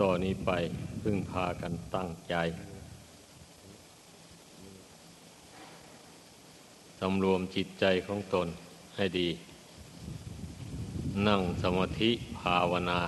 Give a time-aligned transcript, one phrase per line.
[0.00, 0.50] ต่อนนี้ไป
[1.02, 2.34] พึ่งพากันตั้งใจ
[7.00, 8.48] สำรวมจิตใจของตน
[8.96, 9.28] ให้ดี
[11.28, 13.00] นั่งสมาธิภาวนา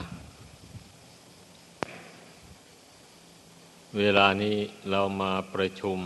[3.99, 4.57] เวลานี้
[4.91, 5.99] เรามาประชุม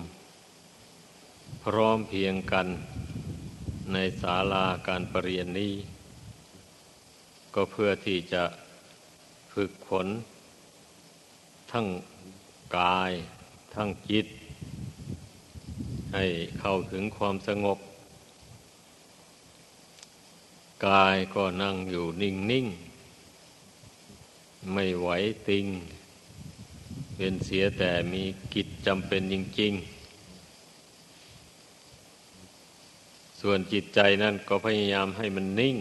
[1.65, 2.67] พร้อมเพียงกัน
[3.93, 5.73] ในศาลาการประเรียนนี้
[7.55, 8.43] ก็เพื่อที่จะ
[9.53, 10.07] ฝึกฝน
[11.73, 11.87] ทั้ง
[12.79, 13.13] กาย
[13.75, 14.27] ทั้งจิต
[16.15, 16.25] ให้
[16.59, 17.79] เข้าถึงความสงบ
[20.87, 22.67] กายก็นั่งอยู่นิ่งนิ่ง
[24.73, 25.09] ไม่ไหว
[25.49, 25.67] ติง
[27.17, 28.23] เป็นเสียแต่มี
[28.55, 29.83] กิจจำเป็นจริง ๆ
[33.41, 35.77] ส่วนจิตใจนั่นก็พยายามให้มันนิ่ง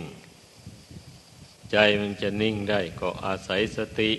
[1.71, 4.11] ใจมันจะนิ่งได้ก็อาศัยสติ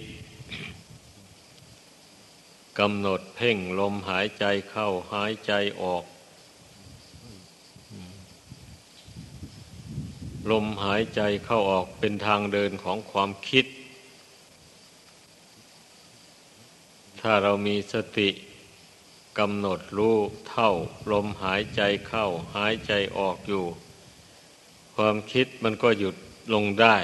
[2.79, 6.05] กำหนดเพ่งลมหายใจเข้าหายใจออก
[10.51, 13.67] ลมหายใจเข้าออกเป็นทางเดินของความคิด
[17.21, 18.29] ถ้าเรามีสติ
[19.39, 20.17] กำหนดรู้
[20.49, 20.71] เท่า
[21.13, 23.65] ลมหายใจเข้าหายใจออกอยู่
[24.97, 26.17] ความคิดมันก็หยุด
[26.55, 26.97] ลงได้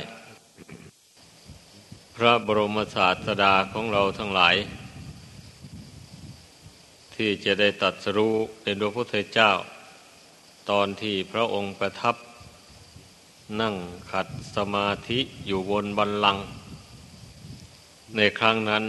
[2.17, 4.55] พระบรมศาสดาของเราทั้งหลาย
[7.19, 9.51] ที่จะได้ตัดสรู้เป็นพระพุทธเจ้า
[10.71, 12.17] ตอนที่พระองค์ประทับ
[13.61, 13.75] นั่ง
[14.11, 16.39] ขัดสมาธิอยู่บนบันลัง
[18.17, 18.85] ในครั้งนั้น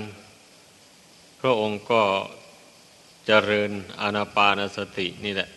[1.40, 2.04] พระองค์ก็
[3.28, 5.50] เจริญอนาปานสตินี่แหละ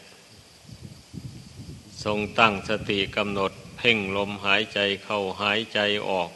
[2.05, 6.31] ทรงตั้งสติกำหนดเพ่งลมหายใจเข้าหายใจออก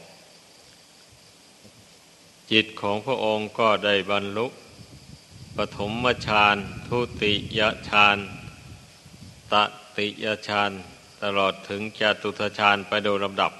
[2.50, 4.46] จิตของพระองค์ก็ได้บรรลุ
[5.60, 5.92] ปฐม
[6.26, 6.56] ฌาน
[6.88, 8.16] ทุติยฌาน
[9.52, 9.54] ต
[9.96, 10.70] ติยฌาน
[11.22, 13.52] ตลอดถึงจตุทฌานไปโดยลำดับ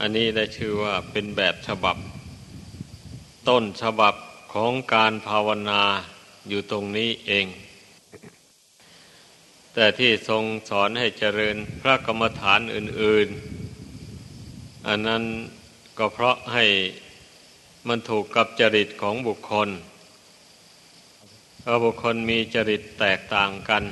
[0.00, 1.96] อันนี้ได้ชื่อว่าเป็นแบบฉบับ
[3.48, 4.14] ต้นฉบับ
[4.54, 5.82] ของการภาวนา
[6.48, 7.46] อยู่ตรงนี้เอง
[9.74, 13.28] แต่ที่ทรงสอนให้เจริญพระกรรมฐานอื่น
[14.08, 15.22] ๆ อันนั้น
[15.98, 16.64] ก็เพราะให้
[17.88, 19.70] มันถูกกับจริตของบุคคล
[21.68, 23.84] พราะบุคคลมีจริตแตกต่างกัน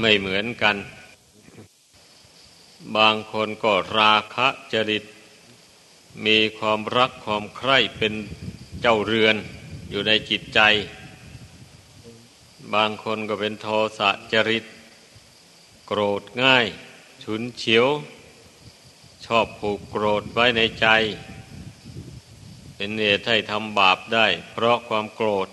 [0.00, 0.76] ไม่เหมือนกัน
[2.96, 5.04] บางคนก็ราคะจริต
[6.26, 8.14] มีความรักความใคร่เป็น
[8.80, 9.36] เจ้าเรือน
[9.90, 10.60] อยู่ในจิตใจ
[12.74, 13.68] บางคนก็เป็นโท
[13.98, 14.64] สะจริต
[15.86, 16.66] โกรธง่าย
[17.22, 17.86] ฉุนเฉียว
[19.26, 20.86] ชอบผูกโกรธไว้ในใจ
[22.82, 25.48] เป็นเหตุให้ทำบาปได้ เพราะความโกรธ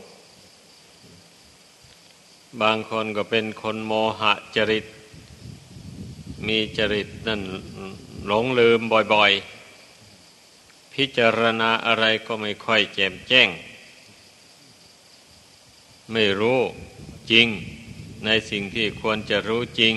[2.62, 4.86] บางคนก็เป็นคนโมหะจริต
[6.48, 7.42] มีจริตนั่น
[8.28, 8.80] หลงลืม
[9.14, 13.50] บ่อยๆ พิจารณาอะไรก็ไม่ค่อยแจ่มแจ้ง
[16.12, 16.60] ไม่รู้
[17.32, 17.48] จริง
[18.26, 19.94] ในสิ่งที่ควรจะรู้จริง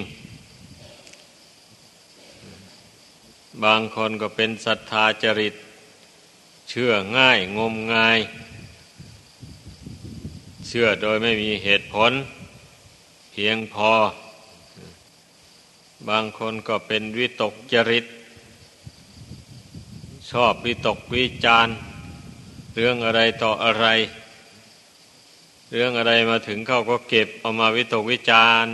[3.65, 5.55] บางคนก็เป็นศรัทธาจริต
[6.73, 8.19] เชื่อง่ายงมงาย
[10.67, 12.13] เชื่อโดยไม่มีเหตุผล
[13.33, 13.93] เพียงพอ
[16.09, 18.05] บางคนก็เป็นวิตกจริต
[20.31, 21.69] ชอบวิตกวิจาร
[22.75, 23.87] เรื่องอะไรต่ออะไร
[25.73, 28.67] เรื่องอะไรมาถึงเขาก็เก็บเอามาวิตกวิจาร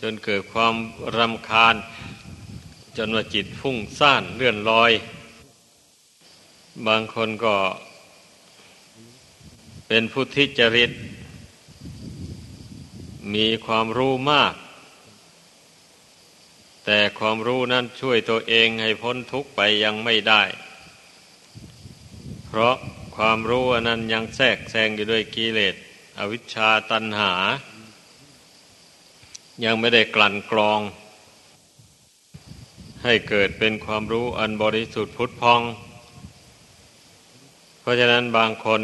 [0.00, 0.74] จนเกิดความ
[1.16, 1.74] รำคาญ
[2.96, 4.92] จนว่าจิตฟุ้งซ่านเลื่อนลอย
[6.84, 7.56] บางคนก็
[9.88, 10.90] เป็นผู้ทิจริต
[13.34, 14.54] มีความรู้มาก
[16.84, 20.42] แต่ความรู้นั้นช่วยตัวเองให้พ้นทุกข์ไปยังไม่ได้
[22.46, 22.76] เพราะ
[23.16, 25.74] ความรู้นั้นยังแทรกแซงอยู่ด้วยกิเลส
[26.18, 27.32] อวิชชาตัณหา
[29.64, 30.80] ยังไม่ได้กลั่นกรอง
[33.04, 35.62] ให้เกิดเป็นความรู้อันบริสุทธิ์พุทธพอง
[37.86, 38.82] ราะฉะนั้นบางคน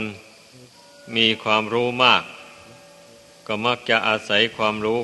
[1.17, 2.23] มีความรู้มาก
[3.47, 5.01] ก็มักจะอาศัยความรู้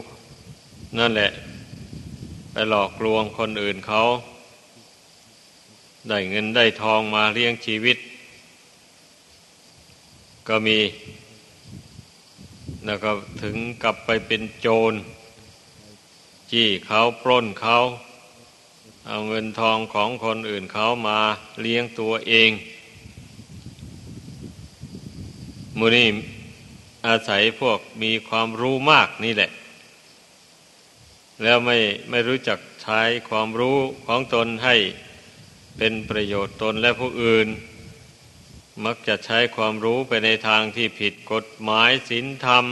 [0.99, 1.31] นั่นแหละ
[2.53, 4.03] ไปหลอกลวงคนอื่นเขา
[6.09, 7.99] ได้เงินได้ทองมาเลี้ยงชีวิต
[10.49, 10.79] ก็มี
[12.85, 13.11] แล้วก็
[13.43, 14.93] ถึงกลับไปเป็นโจร
[16.51, 17.77] จี้เขาปล้นเขา
[19.09, 21.19] เอาเงินทองของคนอื่นเขามา
[21.61, 22.51] เลี้ยงตัวเอง
[25.79, 26.09] มูนี่
[27.07, 29.51] อาศัยพวกมีความรู้มากนี่แหละ
[31.43, 31.79] แล้วไม่
[32.11, 34.77] ไม่รู้จักใช้ความรู้ของตนให้
[35.79, 37.49] เป็นประโยชน์ตนและผู้อื่น
[38.85, 42.65] มักจะใช้ความรู้ไปในทางที่ผิดกฎหมายศีลธรรม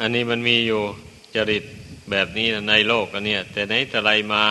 [0.00, 0.82] อันนี้มันมีอยู่
[1.34, 1.64] จริต
[2.10, 4.44] แบบนี้ในโลกอันเนี้ยแต่ไหนแต่ไรมา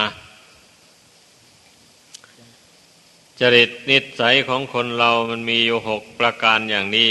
[3.41, 7.09] จริตนิสัยของคนเรามันมีอยู่หกประการอย่างนี้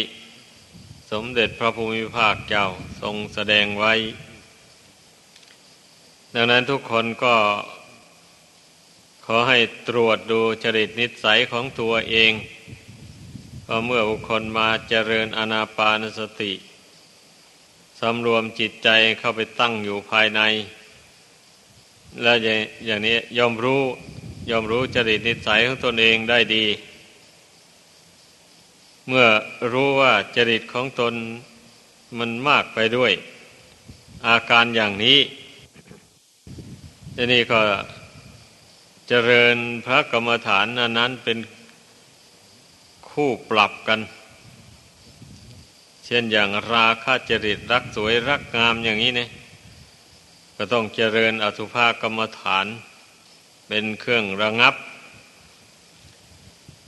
[1.11, 2.67] สมเด็จพระภูมิภาคเจ้า
[3.03, 3.93] ทรงแสดงไว้
[6.35, 7.37] ดังนั้นทุกคนก็
[9.27, 9.59] ขอให้
[9.89, 12.33] ตรวจดูจริตนิสัยของตัวเอง
[13.67, 16.53] พอเมื่อบุคคลมาเจริญอนาปานสติ
[18.01, 18.89] สำรวมจิตใจ
[19.19, 20.41] เข้าไปตั้งอยู่ภายใน
[22.23, 22.37] แล้ว
[22.87, 23.83] อย่างนี้ยอมรู้
[24.51, 26.65] ยอมรู้จริตนิสัยของตนเองได้ดี
[29.09, 29.27] เมื่อ
[29.73, 31.15] รู้ว่าจริตของตน
[32.19, 33.13] มันมากไปด้วย
[34.27, 35.19] อาการอย่างนี้
[37.15, 37.61] ทีนี้ก็
[39.09, 39.57] เจริญ
[39.87, 40.67] พระกรรมฐาน
[40.99, 41.39] นั้นเป็น
[43.11, 44.01] คู่ปรับกัน
[46.07, 49.29] เช่นอย่างราคะจริตรักสวยรักงามอย่างนี้เนี่ย
[50.57, 54.75] ก็ต้องเจริญอสุภากรรมฐานเเป็นเครื่องระงับ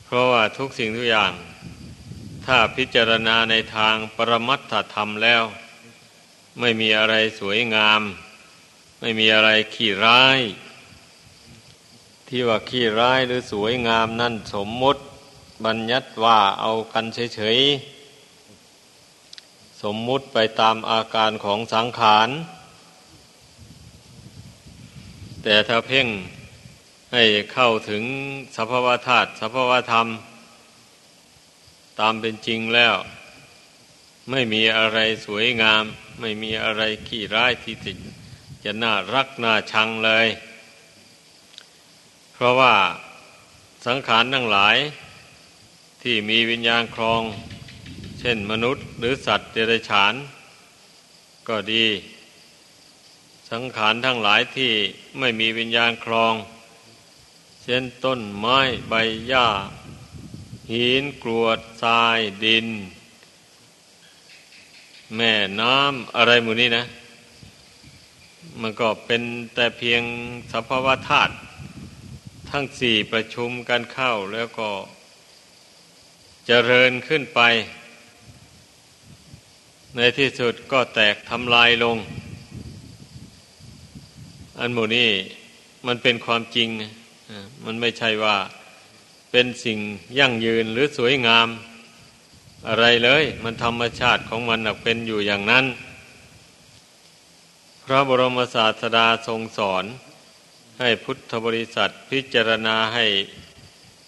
[0.04, 1.32] เพราะว่าทุกสิ่งทุกอย่าง
[2.46, 5.42] ถ้าพิจารณาในทางปรมัตถธรรมแล้ว
[6.60, 8.02] ไม่มีอะไรสวยงาม
[9.00, 10.40] ไม่มีอะไรขี้ร้าย
[12.28, 15.00] ที่ว่าขี้ร้ายหรือสวยงามนั่นสมมติ
[15.64, 22.28] บัญญัติว่าเอากันเฉยๆ สมมุติไปตามอาการของสังขาร
[25.42, 26.06] แต่ถ้าเพ่ง
[27.12, 28.04] ให้เข้าถึง
[28.56, 30.06] สภาวธาตุสภาวธรรม
[32.00, 32.94] ตามเป็นจริงแล้ว
[34.30, 35.84] ไม่มีอะไรสวยงาม
[36.20, 37.92] ไม่มีอะไรขี้ร้ายที่จะ
[38.64, 40.26] จะน่ารักน่าชังเลย
[42.32, 42.74] เพราะว่า
[43.86, 44.76] สังขารทั้งหลาย
[46.02, 47.22] ที่มีวิญญาณครอง
[48.20, 50.14] เช่นมนุษย์หรือสัตว์เดรัจฉาน
[51.48, 51.86] ก็ดี
[53.50, 54.72] สังขารทั้งหลายที่
[55.18, 56.34] ไม่มีวิญญาณครอง
[57.68, 58.94] ช่นต้นไม้ใบ
[59.28, 59.48] หญ้า
[60.72, 62.66] หินกรวดทรายดิน
[65.16, 66.84] แม่น้ำอะไรหมู่นี้นะ
[68.60, 69.22] มันก็เป็น
[69.54, 70.02] แต่เพียง
[70.52, 71.32] สภาวะธาตุ
[72.50, 74.70] ทั้งสี่ประชุมกันเข้าแล้วก็
[76.46, 77.40] เจริญขึ้นไป
[79.96, 81.96] ในที่สุดก็แตกทำลายลง
[84.58, 85.10] อันหมู่นี้
[85.86, 86.70] มันเป็นความจริง
[87.64, 88.36] มันไม่ใช่ว่า
[89.30, 89.78] เป็นสิ่ง
[90.18, 91.48] ยั่งยืนหรือสวยงาม
[92.68, 95.64] อะไรเลย มันธรรมชาติของมันเป็นอยู่อย่างนั้น
[97.84, 99.84] พระบรมศาสดาทรงสอน
[100.80, 103.06] ให้พุทธบริษัทพิจารณาให้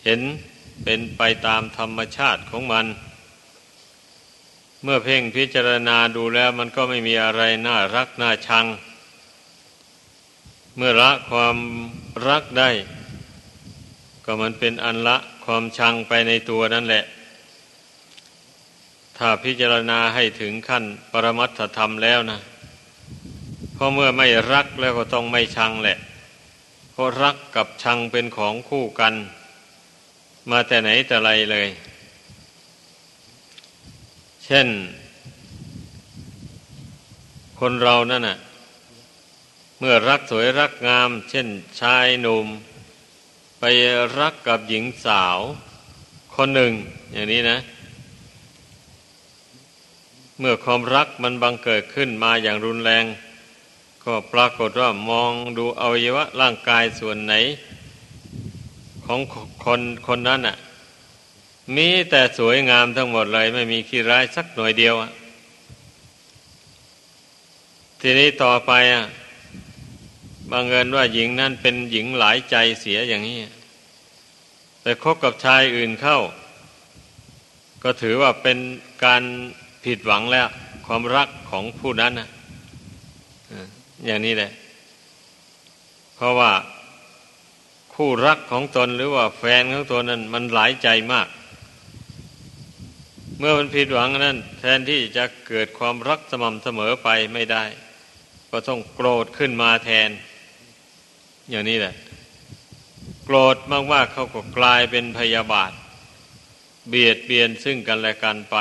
[0.05, 0.21] เห็น
[0.85, 2.87] เป็นไปตามธรรมชาติของมัน
[4.83, 8.67] เมื่อเพ่งพิจารณาดูแล้วมันก็ไม่มีอะไรน่ารักน่าชัง
[10.77, 11.57] เมื่อละความ
[12.29, 12.71] รักได้
[14.33, 17.05] ก็มันเป็นอันละความชังไปในตัวนั่นแหละ
[19.19, 22.41] ถ้าพิจารณาให้ถึงขั้นปรมัตถธรรมแล้วนะ
[23.75, 25.99] เพราะเมื่อไม่รักแล้วก็ต้องไม่ชังแหละ
[26.93, 29.15] เพราะรักกับชังเป็นของคู่กัน
[30.51, 31.69] มาแต่ไหนแต่ไรเลย
[34.45, 34.69] เช่น
[37.61, 38.39] คนเรานั่นน่ะ
[39.79, 41.47] เมื่อรักสวยรักงาม เช่น
[41.81, 42.49] ชายหนุ่ม
[43.63, 43.69] ไป
[44.21, 45.39] รักกับหญิงสาว
[46.35, 46.73] คนหนึ่ง
[47.13, 47.59] อย่างนี้นะ
[50.39, 53.05] เมื่อความรักมันบังเกิดขึ้นมาอย่างรุนแรง
[54.05, 57.35] ก็ปรากฏว่ามองดูอวัยวะร่างกายส่วนไหน
[59.07, 59.21] ของ
[59.65, 60.57] คนคนนั้นอะ
[61.77, 64.95] มีแต่สวยงามทั้งหมดเลย ไม่มีขี้ร้ายสักหน่อยเดียว
[68.01, 69.05] ทีนี้ต่อไปอะ
[70.51, 73.39] บางเงินว่าหญิงนั่นเป็นหญิงหลายใจเสียอย่างนี้
[74.83, 76.19] ไปคบกับชายอื่นเข้า
[77.83, 78.59] ก็ถือว่าเป็น
[79.05, 79.23] การ
[79.85, 80.49] ผิดหวังแล้ว
[80.87, 82.29] ความรักของผู้นั้นนะ
[84.07, 84.51] อย่างนี้แหละ
[86.15, 86.53] เพราะว่า
[87.95, 91.29] คู่รักของตนหรือว่าแฟนของตนนั้น มันหลายใจมาก
[93.39, 97.65] เมื่อมันผิดหวังนั้น แทนที่จะเกิดความรักสม่ำเสมอไปไม่ได้
[98.51, 100.11] ก็ต้องโกรธขึ้นมาแทน
[101.51, 101.95] อย่างนี้แหละ
[103.25, 103.57] โกรธ
[103.93, 105.73] มากๆเขาก็กลายเป็นพยาบาท
[106.89, 108.57] เบียดเบียนซึ่งกันและกันไป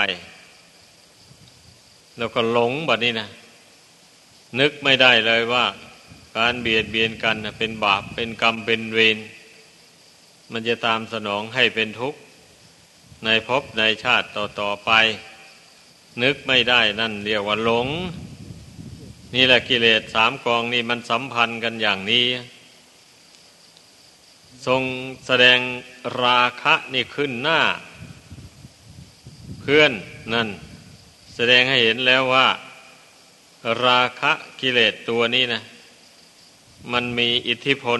[2.17, 3.29] แล้วก็หลงแบบนี้นะ
[4.60, 5.65] นึกไม่ได้เลยว่า
[6.38, 9.17] การเบียดเบียนกันเป็นบาปเป็นกรรมเป็นเวร
[10.51, 12.19] มันจะตามสนองให้เป็นทุกข์
[13.25, 14.91] ในภพในชาติต่อๆไป
[16.24, 17.88] นึกไม่ได้นั่นเรียกว่าหลง
[19.36, 22.25] นี่แหละกิเลสสามกองนี่มันสัมพันธ์กันอย่างนี้
[24.66, 24.84] ทรง
[25.25, 25.60] แสดง
[26.24, 27.62] ราคะนี่ขึ้นหน้า
[29.62, 29.92] เพื่อน
[30.34, 30.48] นั่น
[31.36, 32.48] แสดงให้เห็นแล้วว่า
[33.86, 35.62] ราคะกิเลสตัวนี้นะ
[36.92, 38.00] มันมีอิทธิพล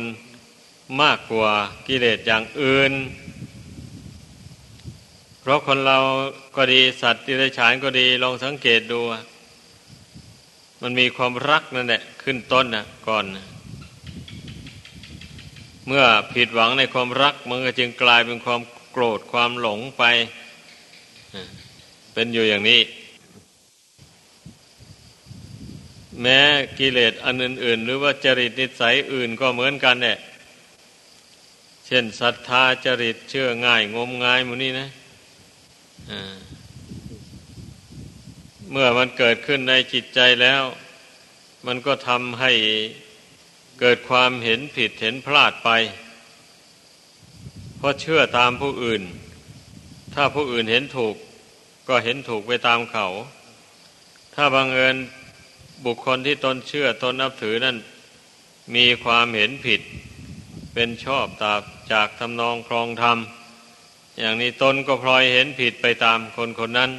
[1.02, 1.54] มากกว่า
[1.88, 2.94] กิเลสอย่างอื่น
[5.42, 5.98] เพราะคนเรา
[6.56, 9.00] ก็ดีสัตว์ที่ไรฉานก็ดีลองสังเกตดู
[10.82, 13.26] มันมีความรักนั่นแหละขึ้นต้นนะก่อน
[15.92, 20.04] เมื่อผิดหวังในความรักมันก็จึงกลายเป็นความโกรธความหลงไป
[22.14, 22.82] เป็นอยู่อย่างนี้
[26.22, 26.40] แม้
[26.80, 30.18] กิเลสอันอื่น ๆ หรือว่าจริตนิสัยอื่นก็เหมือนกันเนี่ย
[31.86, 34.88] เช่นศรัทธาจริตเชื่อง่ายงมงายมูนี่นะ
[38.72, 40.62] เมื่อมันเกิดขึ้นในจิตใจแล้ว
[41.66, 42.52] มันก็ทำให้
[43.80, 45.70] เกิดความเห็นผิดเห็นพลาดไป
[47.78, 49.04] เพราะเชื่อตามผู้อื่น
[50.14, 51.16] ถ้าผู้อื่นเห็นถูก
[51.88, 53.08] ก็เห็นถูกไปตามเขา
[54.36, 54.96] ถ้าบังเอิญ
[55.86, 57.78] บุคคลที่ตนเชื่อตนนับถือนั่น
[58.76, 59.82] มีความเห็นผิด
[60.74, 61.56] เป็นชอบตา
[61.92, 63.18] จากทำนองครองธรรม
[64.20, 66.92] อย่างนี้ตนก็พลอยเห็นผิดไปตามคนคนนั้น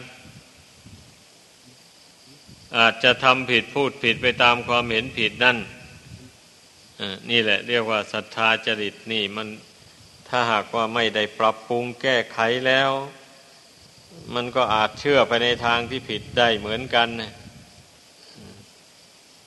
[2.76, 5.58] อาจจะทำผิดพูดผิดไปตามความเห็นผิดนั่น
[7.30, 9.48] นี่แหละ เรียกว่าศรัทธาจริตนี่มัน
[10.28, 12.90] ถ้าหากว่าไม่ได้ปรับปรุงแก้ไขแล้ว
[14.34, 17.08] มันก็อาจเชื่อไปในทางที่ผิดได้เหมือนกัน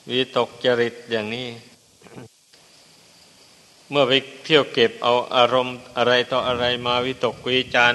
[0.10, 1.50] วิตกจริตอย่างนี้
[3.89, 4.13] เมื่อไป
[4.45, 7.93] เที่ยวเก็บเอาอารมณ์อะไรต่ออะไรมาวิตกวิจาร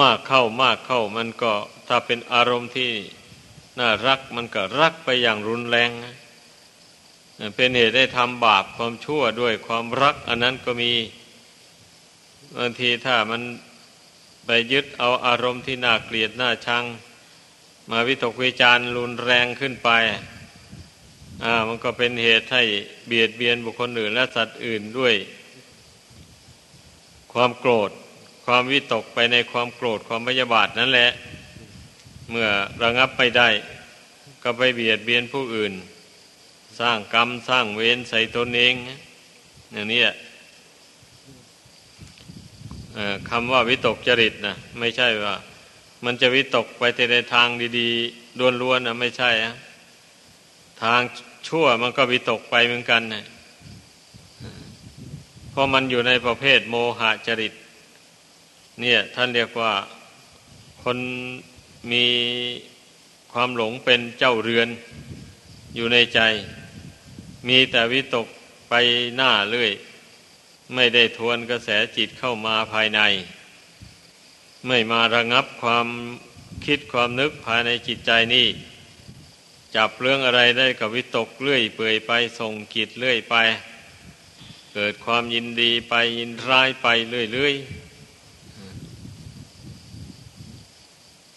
[0.00, 1.52] มากเข้ามากเข้า มันก็
[1.88, 2.90] ถ้าเป็นอารมณ์ที่
[3.78, 5.90] น่ารักมันก็รักไปอย่างรุนแรง
[7.56, 10.92] เป็นเหตุได้ทำบาปความชั่วด้วยความรัก อันนั้นก็มี
[12.56, 13.42] บางทีถ้ามัน
[14.46, 16.84] ไปยึดเอาอารมณ์ที่น่าเกลียดน่าชัง
[17.90, 19.90] มาวิตกวิจารรุนแรงขึ้นไป
[21.44, 22.62] อ่า มันก็เป็นเหตุให้
[23.06, 25.14] เบียดเบียนบุคคลอื่นและสัตว์อื่นด้วย
[27.32, 27.90] ความโกรธ
[28.46, 31.10] ความวิตกไปในความโกรธความพยาบาทนั่นแหละ
[32.30, 32.48] เมื่อ
[32.82, 33.48] ระงับไปได้
[34.42, 35.72] ก็ไปเบียดเบียนผู้อื่น
[36.80, 38.74] สร้างกรรมสร้างเวรใส่ตนเอง
[39.72, 40.02] อย่างนี้
[43.30, 45.34] คำว่าวิตกจริตนะไม่ใช่ว่า
[46.04, 47.48] มันจะวิตกไปในทาง
[47.78, 49.54] ดีๆล้วนๆนะไม่ใช่อะ
[50.82, 51.00] ทาง
[51.48, 53.24] ชั่วมันก็วิตกไปเหมือนกันนะ
[55.50, 57.52] เพราะมันอยู่ในประเภทโมหะจริต
[58.80, 59.72] เนี่ย ท่านเรียกว่า
[60.82, 60.98] คน
[61.92, 62.04] มี
[63.32, 64.68] ความหลงเป็นเจ้าเรือน
[65.76, 66.20] อยู่ในใจ
[67.48, 68.26] มีแต่วิตก
[68.68, 68.74] ไป
[69.16, 69.72] หน้าเรื่อย
[70.74, 73.00] ไม่ได้ทวนกระแสจิตเข้ามาภายใน
[74.66, 75.86] ไม่มาระงับความ
[76.66, 78.46] คิดความนึกภายในจิตใจนี่
[79.76, 83.34] จับเรื่องอะไรได้กับวิตกเลื่อยเปื่อยไปส่งกิจเลื่อยไป
[84.74, 86.86] เกิดความยินดีไปยินร้ายไป
[87.32, 87.62] เรื่อยๆ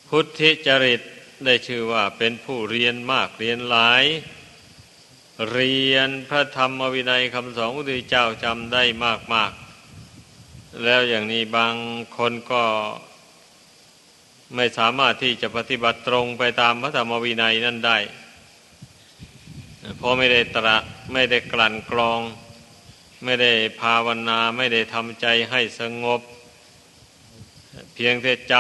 [0.08, 1.02] พุทธิจริต
[1.46, 4.04] ได้ชื่อว่าเป็นผู้เรียนมากเรียนหลาย
[4.35, 8.84] เเรียนพระธรรมวินัยคำสอนพระพุทธเจ้าจำได้
[9.34, 11.76] มากๆแล้วอย่างนี้บาง
[12.18, 12.64] คนก็
[14.56, 17.98] ไม่สามารถที่จะปฏิบัติตรงไปตามพระธรรมวินัยนั่นได้
[19.98, 20.78] เพราะไม่ได้ตระ
[21.14, 22.20] ไม่ได้กลั่นกรอง
[23.24, 23.52] ไม่ได้
[23.82, 26.22] ภาวนาไม่ได้ทำใจให้สงบ
[27.94, 28.54] เพียงแต่จ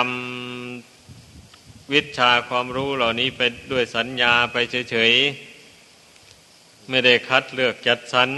[0.97, 3.41] ำวิชาความรู้เหล่านี้ไป
[3.71, 4.57] ด้วยสัญญาไป
[4.91, 5.44] เฉยๆ
[6.89, 8.29] ไม่ได้คัดเลือกจัดสรร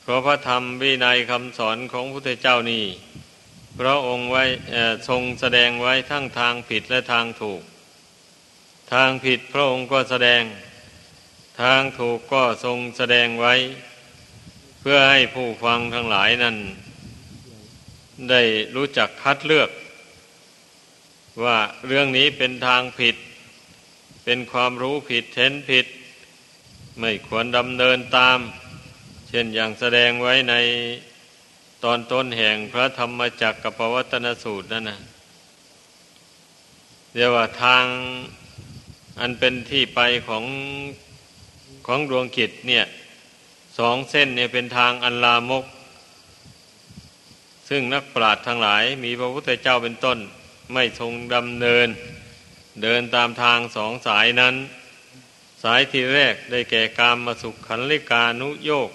[0.00, 2.84] เพราะพระธรรมวินัยคำสอนของพระพุทธเจ้านี่
[3.78, 4.44] พระองค์ไว้
[5.08, 7.62] ทรงแสดงไว้ทั้งทางผิดและทางถูก
[8.92, 10.42] ทางผิดพระองค์ก็แสดง
[11.62, 13.54] ทางถูกก็ทรงแสดงไว้
[14.80, 16.56] เพื่อให้ผู้ฟังทั้งหลายนั้น
[18.30, 18.42] ได้
[18.74, 19.70] รู้จักคัดเลือก
[21.44, 23.16] ว่าเรื่องนี้เป็นทางผิด
[24.24, 25.86] เป็นความรู้ผิดเท็นผิด
[26.98, 28.38] ไม่ควรดำเนินตาม
[29.28, 30.54] เช่นอย่างแสดงไว้ใน
[31.84, 34.98] ตอนต้นแห่งพระธรรมจักรกับปวัตนสูตรนั่นนะ
[37.14, 37.84] เรียกว่าทาง
[39.20, 40.44] อันเป็นที่ไปของ
[41.86, 42.84] ของดวงกิจเนี่ย
[43.78, 45.64] สองเส้นเนี่ยเป็นทางอันลามก
[47.68, 50.18] ซึ่งนักปราชญ์ทั้งหลาย มีพระพุทธเจ้าเป็นต้น
[50.72, 51.88] ไม่ทรงดำเนิน
[52.82, 54.54] เดินตามทางสองสายนั้น
[55.62, 58.90] สายที่แรกได้แก่กามมาสุขขันลิกานุโยก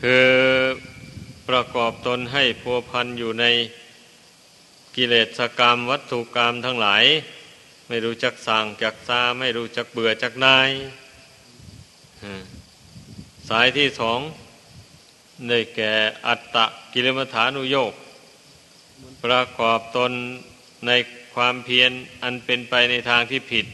[0.00, 0.26] คือ
[1.48, 3.44] ประกอบตนให้พัวพันอยู่ใน
[4.96, 7.04] กิเลสกรรมวัตถุกรรมทั้งหลาย
[7.88, 10.70] ไม่รู้จักสั่งจักซาไม่รู้จักเบื่อจักนาย
[13.48, 14.20] สายที่สอง
[15.48, 15.92] ได้แก่
[16.26, 17.92] อัตตะกิลมฐานุโยก
[19.24, 20.12] ประกอบตน
[20.86, 20.90] ใน
[21.34, 21.90] ความเพียร
[22.22, 23.66] อันเป็นไปในทางที่ผิด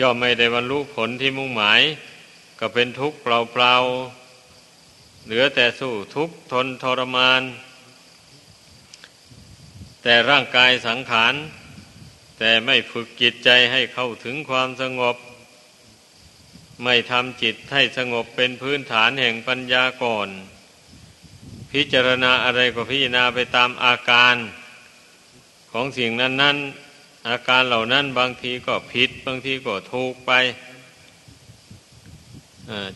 [0.00, 1.80] ย่อมไม่ได้บรรลุผลที่มุ่งหมาย
[2.60, 7.42] ก็เป็นทุกข์เปล่าๆ เหลือแต่สู้ทุกข์ทนทรมาน
[10.02, 11.34] แต่ร่างกายสังขาร
[12.38, 15.16] แต่ไม่ฝึกจิตใจให้เข้าถึงความสงบ
[16.84, 20.28] ไม่ทำจิตให้สงบเป็นพื้นฐานแห่งปัญญาก่อน
[21.72, 24.34] พิจารณาอะไรก็พิจารณาไปตามอาการ
[25.72, 26.58] ของสิ่งนั้นนั้น
[27.28, 30.32] อาการเหล่านั้นบางทีก็ผิด บางทีก็ถูกไป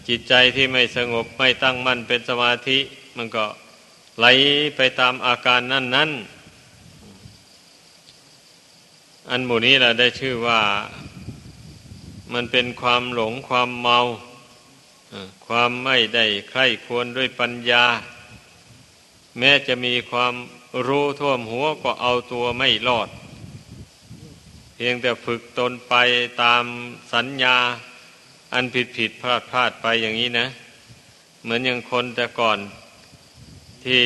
[0.08, 2.78] จิตใจที่ไม่สงบไม่ตั้งมั่นเป็นสมาธิ
[3.16, 3.44] มันก็
[4.18, 4.26] ไหล
[4.76, 6.10] ไปตามอาการนั้นนั้น
[9.30, 10.62] อันหมู่นี้เราได้ชื่อว่า
[12.32, 13.98] มันเป็นความหลงความเมา
[15.46, 17.84] ความไม่ได้ใคร่ควรด้วยปัญญา
[19.38, 20.34] แม้จะมีความ
[20.86, 23.08] รู้ท่วมหัวก็เอาตัวไม่รอด
[24.74, 25.94] เพียงแต่ฝึกตนไป
[26.42, 26.64] ตาม
[27.14, 27.56] สัญญา
[28.52, 30.46] อันผิดผิดพลาดพลาดไปอย่างนี้นะ
[31.42, 32.58] เหมือนอย่างคนแต่ก่อน
[33.84, 34.04] ที่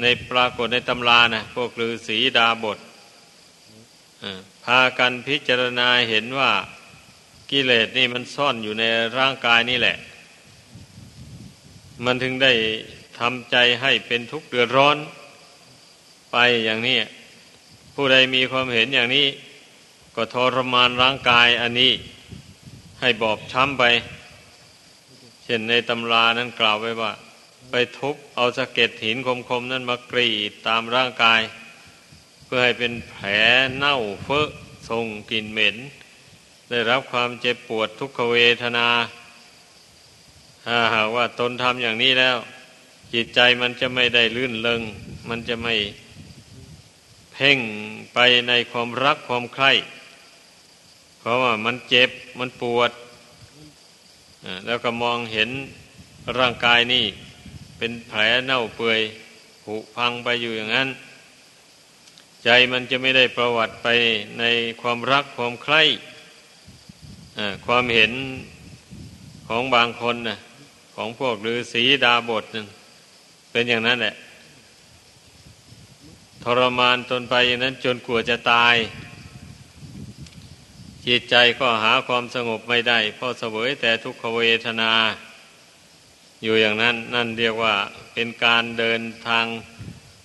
[0.00, 2.78] ในปรากฏในตำรานะพวกฤาษีดาบท
[4.64, 6.50] พากันพิจารณาเห็นว่า
[7.50, 8.84] กิเลสนี่มันซ่อนอยู่ใน
[9.18, 9.96] ร่างกายนี่แหละ
[12.04, 12.52] มันถึงได้
[13.18, 14.96] ทำใจให้เป็นทุกข์เดือดร้อน
[16.32, 16.96] ไปอย่างนี้
[17.94, 19.26] ผู้ใดมีความเห็นอย่างนี้
[20.16, 21.92] ก็ทรมานร่างกายอันนี้
[23.00, 23.84] ให้บอบช้ำไป
[25.44, 27.12] เช่นในตำรานั้นกล่าวไว้ว่า
[27.70, 29.16] ไปทุบเอาสะเก็ดหิน
[29.48, 31.40] คมๆนั้นมากรีดตามร่างกาย
[32.44, 33.26] เพื่อให้เป็นแผล
[33.76, 34.48] เน่าเฟอะ
[34.88, 35.76] ทรงกลิ่นเหม็น
[36.70, 38.88] ได้รับความเจ็บปวดทุกขเวทนา
[40.64, 42.36] ถ้าหากว่าตนทำอย่างนี้แล้ว
[43.14, 44.82] จิตใจมันจะไม่ได้ลื่นเลง
[45.28, 45.74] มันจะไม่
[47.32, 47.58] เพ่ง
[48.14, 49.72] ไปในความรักความใคร่
[51.24, 52.90] เพราะว่ามันเจ็บมันปวด
[54.66, 55.50] แล้วก็มองเห็น
[56.38, 57.04] ร่างกายนี่
[57.78, 59.00] เป็นแผลเน่าเปื่อย
[59.64, 60.88] ผุพังไปอยู่อย่างนั้น
[62.44, 63.88] ใจมันจะไม่ได้ประวัติไป
[64.38, 64.44] ใน
[64.80, 65.82] ความรักความใคร่
[67.66, 68.12] ความเห็น
[69.48, 70.38] ของบางคนนะ
[70.94, 72.66] ของพวกฤาษีดาบทนึง
[73.50, 74.14] เป็นอย่างนั้นแหละ
[76.42, 78.74] ทรมานตนไปอย่างนั้นจนกลัวจะตาย
[81.06, 84.92] จิตใจก็หาความสงบไม่ได้เพราะเสวยแต่ทุกขเวทนา
[86.42, 87.74] อยู่อย่างนั้นนั่นเรียกว่า
[88.14, 89.46] เป็นการเดินทาง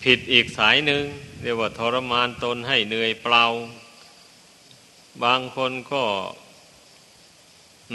[0.04, 1.04] ผิดอีกสายหนึ่ง
[1.44, 3.44] เรียกว่าทรมานตนให้เหนื่อยเปล่า
[5.24, 6.04] บางคนก็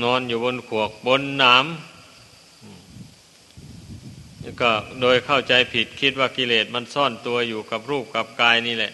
[0.03, 1.67] นอนอยู่บนขวกบนน้ำ
[4.63, 8.93] ก็โดยเข้าใจผิดคิดว่ากิเลสมันซ่อนตัวอยู่กับรูปกับกายนี่แหละ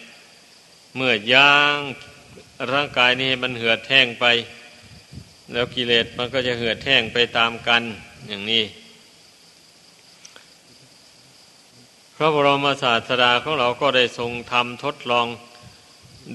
[0.94, 1.77] เมื่อย่าง
[2.73, 4.27] ร่างกายนี้มันเหือดแห้งไป
[5.53, 7.83] แล้วกิเลสมันก็จะเหือดแห้งไปตามกัน
[8.29, 8.64] อย่างนี้
[12.16, 15.27] พระบรมศาสดาของเราก็ได้ทรงทำทดลอง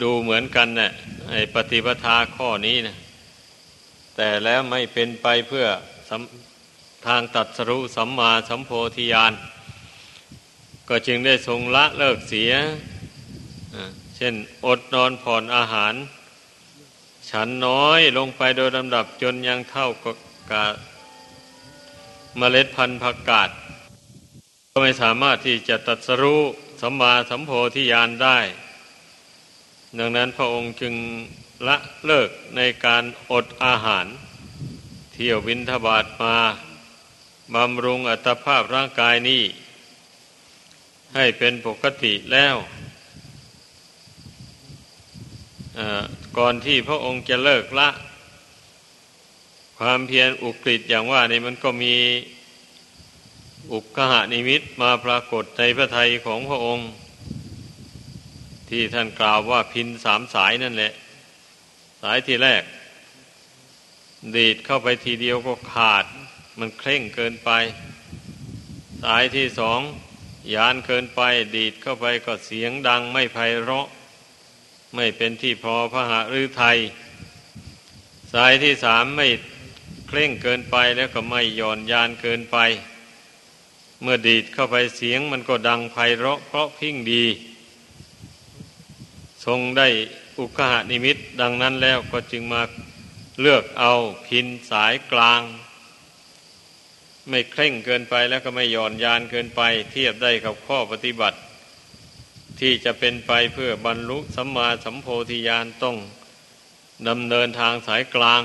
[0.01, 0.91] ดูเหมือนกันนะ่ะ
[1.29, 2.95] ไอ้ปฏิปทาข้อนี้นะ
[4.15, 5.65] แต่แล้วไม่เป็นไปเพื่อ
[7.07, 9.33] ทางตัดสรุสัมมาสัมโพธิญาณ
[10.89, 12.51] ก็จึงได้ทรงละเลิกเสีย
[14.15, 14.33] เช่น
[14.65, 15.93] อดนอนผ่อนอาหาร
[17.29, 20.15] ฉันน้อยลงไปโดยลำดับจนยังเท่ากับ
[22.37, 23.49] เมล็ดพันธุ์ผักกาด
[24.69, 26.35] ก็ไม่สามารถที่จะตัดสรุ
[26.81, 28.39] สัมมาสัมโพธิญาณได้
[29.97, 30.95] ดังนั้นพระองค์จึง
[31.67, 34.05] ละเลิกในการอดอาหาร
[35.13, 36.37] เที่ยววินทบาทมา
[37.53, 39.43] บำรุงอัตภาพร่างกายนี้
[41.15, 42.55] ให้เป็นปกติแล้ว
[46.37, 47.89] ก่อนที่พระองค์จะเลิกละ
[49.79, 51.95] ความเพียรอุกฤษอย่างว่านี่มันก็มี
[53.73, 56.89] อุกหานิมิตมาปรากฏในพระทัยของพระองค์
[58.69, 60.93] ที่ท่านกล่าวว่าพินสามสายนั่นแหละ
[62.01, 62.63] สายที่แรก
[64.35, 66.05] ดีดเข้าไปทีเดียวก็ขาด
[66.59, 67.51] มันเคร่งเกินไป
[69.03, 69.79] สายที่สอง
[70.53, 71.21] ยานเกินไป
[71.55, 73.87] ดีดเข้าไปก็เสียงดังไม่ไพเราะ
[74.95, 76.77] ไม่เป็นที่พอพระหฤทัย
[78.33, 79.27] สายที่สามไม่
[80.07, 82.57] เคร่งเกินไปแล้วก็ไม่หย่อนยานเกินไป
[84.01, 87.25] เมื่อดีดเข้าไปเสียงมันก็ดังไพเราะเพราะพิ้งดี
[89.45, 89.87] ทรงได้
[90.37, 92.61] อุกหานิมิตดังนั้นแล้วก็จึงมา
[93.41, 93.93] เลือกเอา
[94.27, 95.41] พินสายกลาง
[97.29, 101.37] ไม่เคร่งเกินไปแล้วก็ไม่หย่อนยานเกินไป เทียบได้กับข้อปฏิบัติ
[102.59, 105.97] ที่จะเป็นไปเพื่อบรรลุสัมมาสัมโพธิญาณต้อง
[107.07, 108.41] ดำเนินทางสายกลาง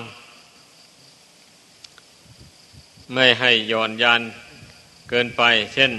[3.15, 4.23] ไม่ให้ย่อนยาน
[5.09, 5.43] เกินไป
[5.75, 5.93] เช่น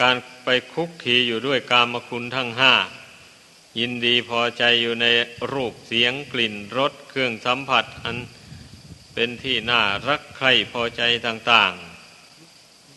[0.00, 2.74] การไปคุกขีอยู่ด้วยกามคุณทั้งห้า
[3.78, 5.06] ยินดีพอใจอยู่ใน
[5.52, 8.16] รูปเสียงกลิ่นรสเครื่องสัมผัส อัน
[9.14, 11.72] เป็นที่น่ารักใคร่พอใจต่าง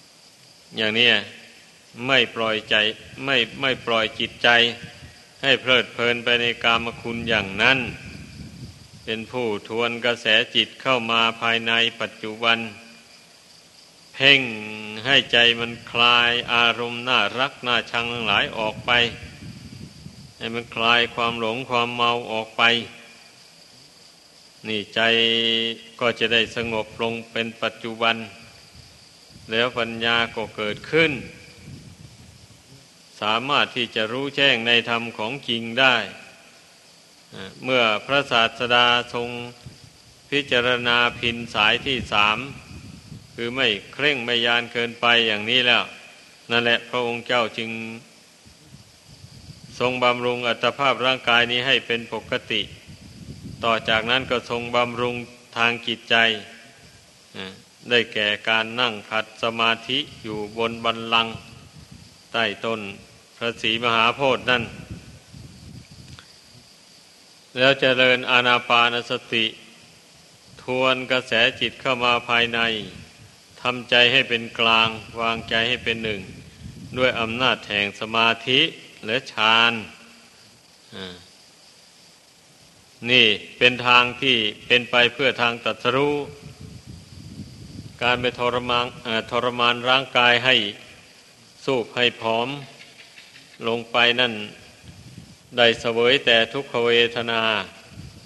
[0.02, 1.10] ๆ อย่างนี้
[2.06, 2.76] ไม่ปล่อยใจ
[3.26, 4.50] ไม่ไม่ปล่อยจิตใจ
[5.44, 7.80] ให้เพลิดเพลินไปในกามคุณอย่างนั้น
[9.04, 11.72] เป็นผู้ทวนกระแสจิตเข้ามาภายใน
[12.02, 12.58] ปัจจุบัน
[14.14, 14.42] เพ่ง
[15.06, 18.92] ให้ใจมันคลายอารมณ์น่ารักน่าชังทั้งหลายออกไป
[20.38, 22.64] ให้มันคลายความหลงความเมาออกไป
[24.68, 25.02] นี่ใจ
[26.00, 28.16] ก็จะได้สงบลงเป็นปัจจุบัน
[29.52, 31.12] แล้วปัญญาก็เกิดขึ้น
[33.22, 35.96] สามารถที่จะรู้แจ้งในธรรมของจริงได้
[37.64, 39.30] เมื่อพระศาสดาทรง
[40.32, 42.38] พิจารณาพินสายที่สาม
[43.36, 45.84] คือไม่เคร่งไม่ยานเกินไปอย่างนี้แล้ว
[46.50, 47.72] นั่นแหละพระองค์เจ้าจึง
[49.80, 52.62] ทรงบำรุงอัตภาพร่างกายนี้ให้เป็นปกติ
[53.64, 55.16] ต่อจากนั้นก็ทรงบำรุง
[55.58, 56.16] ทางจิตใจ
[57.90, 61.28] ได้แก่การนั่งขัดสมาธิอยู่บนบันลัง
[62.32, 62.82] ใต้ต้น
[63.42, 64.64] พระศรีมหาโพธิ์นั่น
[67.58, 69.46] แล้วเจริญอานาปานสติ
[70.64, 72.60] ทวนกระแสจิตเข้ามาภายใน
[73.62, 74.90] ทำใจให้เป็นกลาง
[75.22, 76.22] วางใจให้เป็นหนึ่ง
[76.98, 78.62] ด้วยอำนาจแห่งสมาธิ
[79.06, 79.74] และฌาน
[83.12, 83.26] นี่
[83.58, 86.14] เป็นทางที่เป็นไปเพื่อทางตัดสู้
[88.04, 88.86] การไปทรมาน
[89.32, 90.56] ทรมานร่างกายให้
[91.66, 92.50] สูบให้ผอม
[93.68, 94.34] ลงไปนั่น
[95.58, 97.42] ได้เสวยแต่ทุกขเวทนา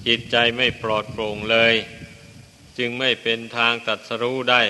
[0.07, 1.73] จิตใจไม่ปลอดโปร่งเลย
[2.77, 4.61] จึงไม่เป็นทางตัดสรู้ได้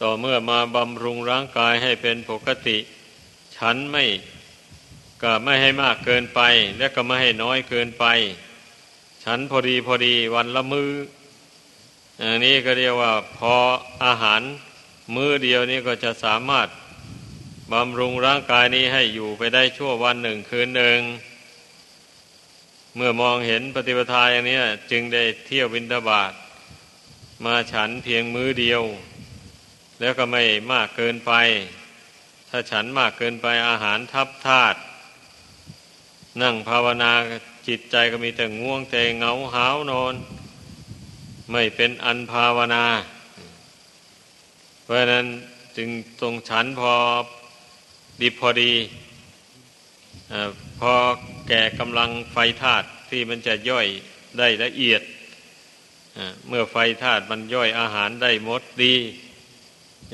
[0.00, 2.78] ต่อเมื่อมาบำรุงร่างกายให้เป็นปกติ
[3.56, 4.04] ฉันไม่
[5.22, 6.40] ก็ไม่ให้มากเกินไป
[6.78, 8.04] และก็ไม่ให้น้อยเกินไป
[9.24, 10.90] ฉันพอดีพอดีวันละมือ้อ
[12.20, 13.54] อันนี้ก็เรียกว่าพอ
[14.04, 14.42] อาหาร
[15.14, 16.68] มื้อเดียวนี้ก็จะสามารถ
[17.72, 21.00] บำรุงร่างกายนี้ให้อยู่ไปได้ชั่ววันหนึ่งคืนหนึ่ง
[22.96, 24.58] เมื่อมองเห็นปฏิปทาอย่างนี้
[24.90, 26.32] จึงได้เที่ยวบินทบาท
[27.44, 28.82] มาฉันเพียงมื้อเดียว
[30.00, 31.32] แล้วก็ไม่มากเกินไป
[32.48, 34.78] ถ้าฉันมากเกินไปอาหารทับธาตุ
[36.42, 37.12] นั่งภาวนา
[37.68, 40.14] จิตใจก็มีแต่ง่วงแต่เงาหาวนอน
[41.52, 42.84] ไม่เป็นอันภาวนา
[44.82, 45.26] เพราะนั้น
[45.76, 45.88] จึง
[46.20, 46.94] ตรงฉันพอ
[48.22, 48.72] ดีพอดี
[50.32, 50.34] อ
[50.80, 50.92] พอ
[51.48, 53.86] แก่กำลังไฟธาตุที่มันจะย่อย
[54.38, 55.02] ได้ละเอียด
[56.48, 58.94] เมื่อไฟธาตุมันย่อยอาหารได้หมดดี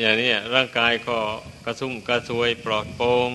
[0.00, 1.18] อย่างนี้ร่างกายก็
[1.64, 3.30] กระซุ่มกระซวยปลอดโปร่ง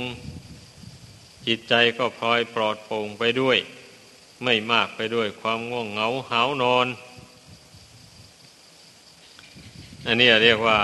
[1.47, 3.57] จิตใจก็พลอยปลอดโปร่งไปด้วย
[4.43, 6.87] ไม่มากไปด้วยความง่วงเหงาหานอน
[10.05, 10.79] อันนี้เรียกว่า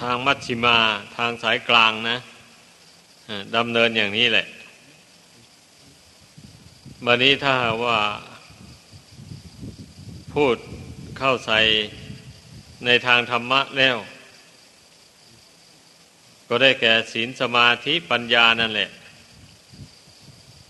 [0.00, 0.78] ทางมัชชิมา
[1.16, 2.18] ทางสายกลางนะ
[3.56, 4.46] ดำเนินอย่างนี้แหละ
[7.04, 7.54] บันนี้ถ้า
[7.84, 7.98] ว่า
[10.34, 10.56] พูด
[11.18, 11.60] เข้าใส่
[12.84, 13.96] ในทางธรรมะแล้ว
[16.48, 18.90] ก็ได้แก่ศีลสมาธิปัญญานั่นแหละ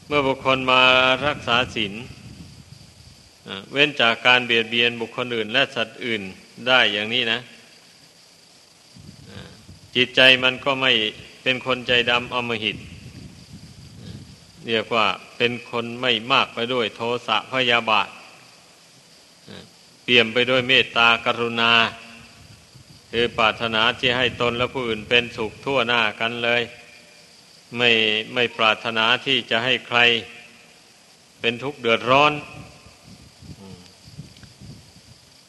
[0.07, 0.83] เมื่อบุคคลมา
[1.27, 1.93] รักษาศีล
[3.73, 6.23] เว้นจากการเบียดเบียนบุคคลอื่น และสัตว์อื่น
[6.69, 7.39] ได้อย่างนี้นะ
[9.97, 10.93] จิตใจมันก็ไม่
[11.43, 12.77] เป็นคนใจดำอมหิต
[14.67, 18.09] เรียกว่าเป็นคนไม่มากไปด้วยโทสะพยาบาท
[20.03, 21.73] เปี่ยมไปด้วยเมตตากรุณา
[23.11, 26.63] คือปรารถนาที่ให้ตนและผู้อื่นเป็นสุขทั่วหน้ากันเลย
[27.77, 27.91] ไม่
[28.35, 29.99] ไม่ปรารถนาที่จะให้ใคร
[31.41, 32.33] เป็นทุกข์เดือดร้อน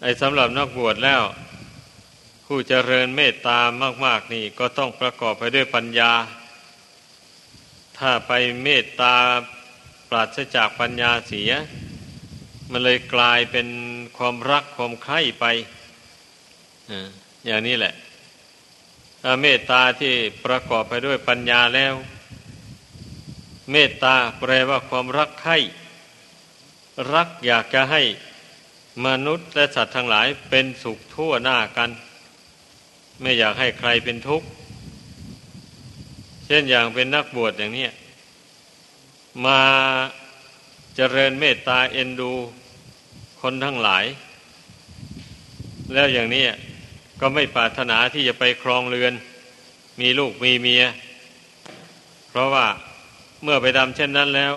[0.02, 1.22] ไอ้สำหรับนักบวชแล้ว
[2.46, 3.60] ผู้เจริญเมตตา
[4.06, 6.12] มาก ๆ นี่ก็ต้องประกอบไปด้วยปัญญา
[7.98, 8.32] ถ้าไป
[8.64, 9.16] เมตตา
[10.10, 11.52] ปราศจากปัญญาเสีย
[12.72, 13.68] มันเลยกลายเป็น
[14.18, 15.46] ความรักความใคร่ไป
[17.46, 17.94] อย่างนี้แหละ
[19.22, 20.14] ถ้าเมตตาที่
[20.46, 21.94] ประกอบไปด้วยปัญญาแล้ว
[23.72, 25.58] เมตตาแปลว่าความรักใคร่
[27.14, 28.02] รักอยากจะให้
[29.06, 31.90] มนุษย์และสัตว์ทั้งหลายเป็นสุขทั่วหน้ากัน
[33.24, 34.48] ไม่อยากให้ใครเป็นทุกข์
[36.46, 37.88] เช่นอย่างเป็นนักบวชอย่างนี้
[39.46, 39.62] มา
[40.96, 42.32] เจริญเมตตาเอ็นดู
[43.42, 44.06] คนทั้งหลาย
[45.94, 46.44] แล้วอย่างนี้
[47.20, 49.14] ก็ไม่ปรารถนาที่จะไปครองเรือน
[50.02, 50.84] มีลูกมีเมีย
[52.30, 52.68] เพราะว่า
[53.44, 54.54] เมื่อไปทำเช่นนั้นแล้ว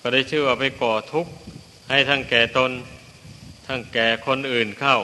[0.00, 1.32] ก็ได้ชื่อว่าไปก่อทุกข์
[1.90, 2.70] ให้ทั้งแก่ตน
[3.66, 4.98] ทั้งแก่คนอื่นเข้า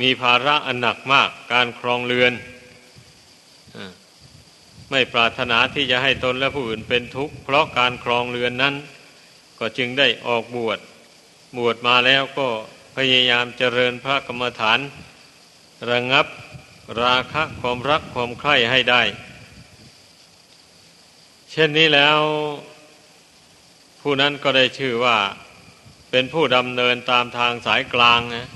[0.00, 2.32] มีภาระอันหนักมากการครองเรือน
[4.90, 8.74] ไม่ปรารถนาที่จะให้ตนและผู้อื่นเป็นทุกข์เพราะการครองเรือนนั้น
[9.58, 10.78] ก็จึงได้ออกบวช
[11.58, 12.48] บวชมาแล้วก็
[12.96, 14.78] พยายามเจริญพระกรรมฐาน
[15.90, 16.26] ระงับ
[17.02, 19.02] ราคะความรักความใคร่ให้ได้
[21.50, 22.18] เช่นนี้แล้ว
[24.00, 25.18] ผู้นั้นก็ได้ชื่อว่า
[26.10, 28.48] เป็นผู้ดำเนินตามทางสายกลางนะ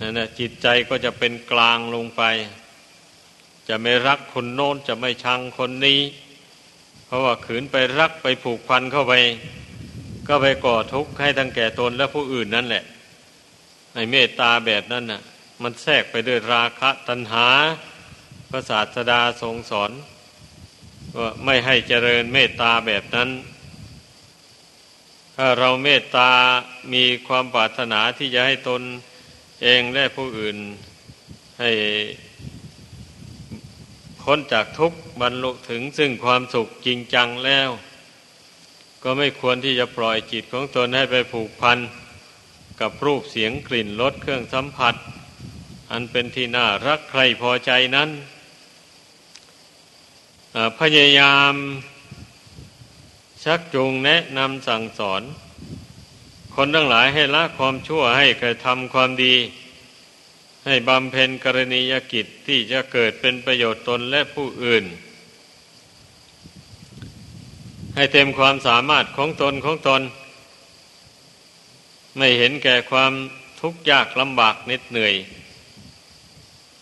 [0.00, 2.22] นั่นนะจิตใจก็จะเป็นกลางลงไป
[3.68, 6.00] จะไม่รักคนโน้นจะไม่ชังคนนี้
[7.06, 9.14] เพราะว่าขืนไปรักไปผูกพันเข้าไป
[10.28, 12.84] ก็ไปก่อทุกข์ให้ทั้งแก่ตนและผู้อื่นนั่นแหละ
[13.94, 15.20] ไอ้เมตตาแบบนั้นน่ะ
[15.62, 17.46] มันแทรกไปด้วยราคะตัณหา
[18.50, 19.90] พระศาสดาทรงสอน
[21.18, 23.28] ว่าไม่ให้เจริญเมตตาแบบนั้น
[25.36, 26.30] ถ้าเราเมตตา
[26.92, 28.82] มีความปรารถนาที่จะให้ตน
[29.62, 30.56] เองและผู้อื่น
[31.60, 31.70] ให้
[34.22, 37.68] พ้นจากทุกข์บรรลุถึงซึ่งความสุขจริงจังแล้ว
[39.02, 41.78] ก็ไม่ควรที่จะปล่อยจิตของตนให้ไปผูกพัน
[42.80, 44.94] กับรูปเสียงกลิ่นรสเครื่องสัมผัส
[45.90, 48.10] อันเป็นที่น่ารักใครพอใจนั้น
[50.80, 51.52] พยายาม
[53.44, 55.22] ชักจูงแนะนำสั่งสอน
[56.60, 59.34] คนทั้งหลายให้ละความชั่วให้กระทำความดี
[60.66, 64.84] ให้บำเพ็ญกรณียกิจที่จะเกิดเป็นประโยชน์ตนและผู้อื่น
[67.94, 70.02] ให้เต็มความสามารถของตนของตน
[72.16, 73.12] ไม่เห็นแก่ความ
[73.60, 75.14] ทุกข์ยากลำบากเหน็ดเหนื่อย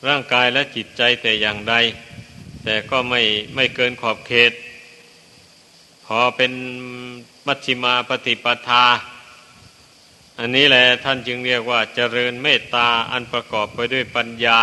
[0.06, 1.74] ร่างกายและจิตใจแต่อย่างใด
[2.64, 3.20] แต่ก็ไม่
[3.54, 4.52] ไม่เกินขอบเขต
[6.06, 6.52] พอเป็น
[7.46, 8.84] มัชฌิมาปฏิปทา
[10.40, 14.60] อันนี้แหละท่านจึงเรียกว่าเจริญเมตตาอันประกอบไปด้วยปัญญา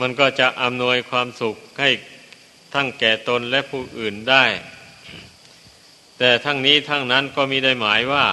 [0.00, 1.90] มันก็จะอำนวยความสุขให้
[2.74, 4.44] ทั้งแก่ตนและผู้อื่นได้
[6.18, 8.26] แต่ทั้งนี้ทั้งนั้นก็มีได้หมายว่า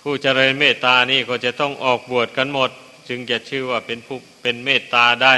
[0.00, 2.70] ผู้เจริญเมตตานี่ก็จะต้องออกบวชกันหมด
[3.08, 5.36] จึงจะชื่อว่าเป็นผู้เป็นเมตตาได้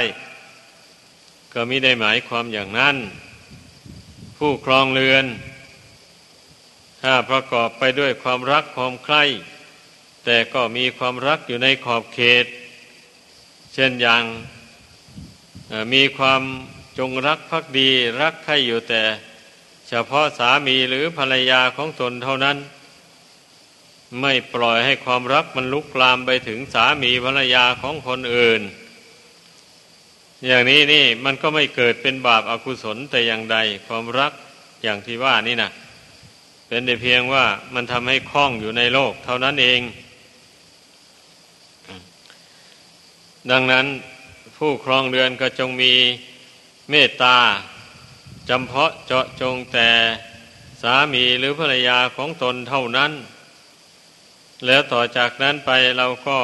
[1.53, 2.95] ก็มิได้หมายความอย่างนั้น
[4.37, 5.25] ผู้ครองเรือน
[7.29, 9.23] ประกอบไปด้วยความรักความใคร่
[10.25, 12.45] แต่ก็มีความรักอยู่ในขอบเขต
[13.73, 14.23] เช่นอย่าง
[15.93, 16.41] มีความ
[16.99, 17.89] จงรักภักดี
[18.21, 19.03] รักใครอยู่แต่
[19.89, 22.57] เฉพาะสามีหรือภรรยาของตนเท่านั้น
[24.21, 28.61] ไม่ปล่อยให้ความรักมันลุกลามไปถึงสามีภรรยาของคนอื่น
[30.47, 34.31] อย่างนี้นี่มันก็ไม่เกิดเป็นบาปอากุศลแต่อย่างใดความรัก
[34.83, 35.71] อย่างที่ว่านี่นะ
[36.67, 39.81] เป็นแต่เพียงว่ามันทำให้คล้องอยู่ในโลก เท่านั้นเอง
[43.51, 43.85] ดังนั้น
[44.57, 45.93] ผู้ครองเรือนก็จงมี
[46.89, 47.37] เมตตา
[48.49, 49.89] จำเพาะเจาะจงแต่
[50.81, 53.11] สามีหรือภรรยาของตนเท่านั้น
[54.65, 56.39] แล้วต่อจากนั้นไปเราก็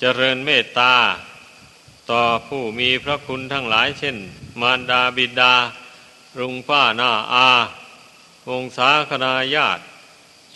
[0.00, 0.94] เจริญเมตตา
[2.10, 4.16] ต่อผู้มีพระคุณทั้งหลายเช่น
[4.60, 5.54] มารดาบิดา
[6.38, 7.48] ลุงป้าหน้าอา
[8.50, 9.82] วงศาคณาญาติ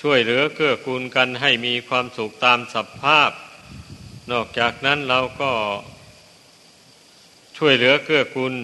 [0.00, 3.30] ช่วยเหลือเกื้อกูลกันให้มีความสุขตามสภาพ
[4.32, 5.52] นอกจากนั้นเราก็
[7.56, 8.54] ช่วยเหลือเกื้อกูล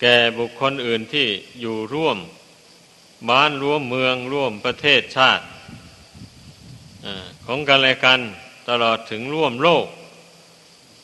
[0.00, 1.28] แก่บุคคลอื่นที่
[1.60, 2.18] อยู่ร่วม
[3.30, 5.44] บ้านร่วมเมืองร่วมประเทศชาติ
[7.46, 8.20] ของกันและกัน
[8.68, 9.86] ตลอดถึงร่วมโลก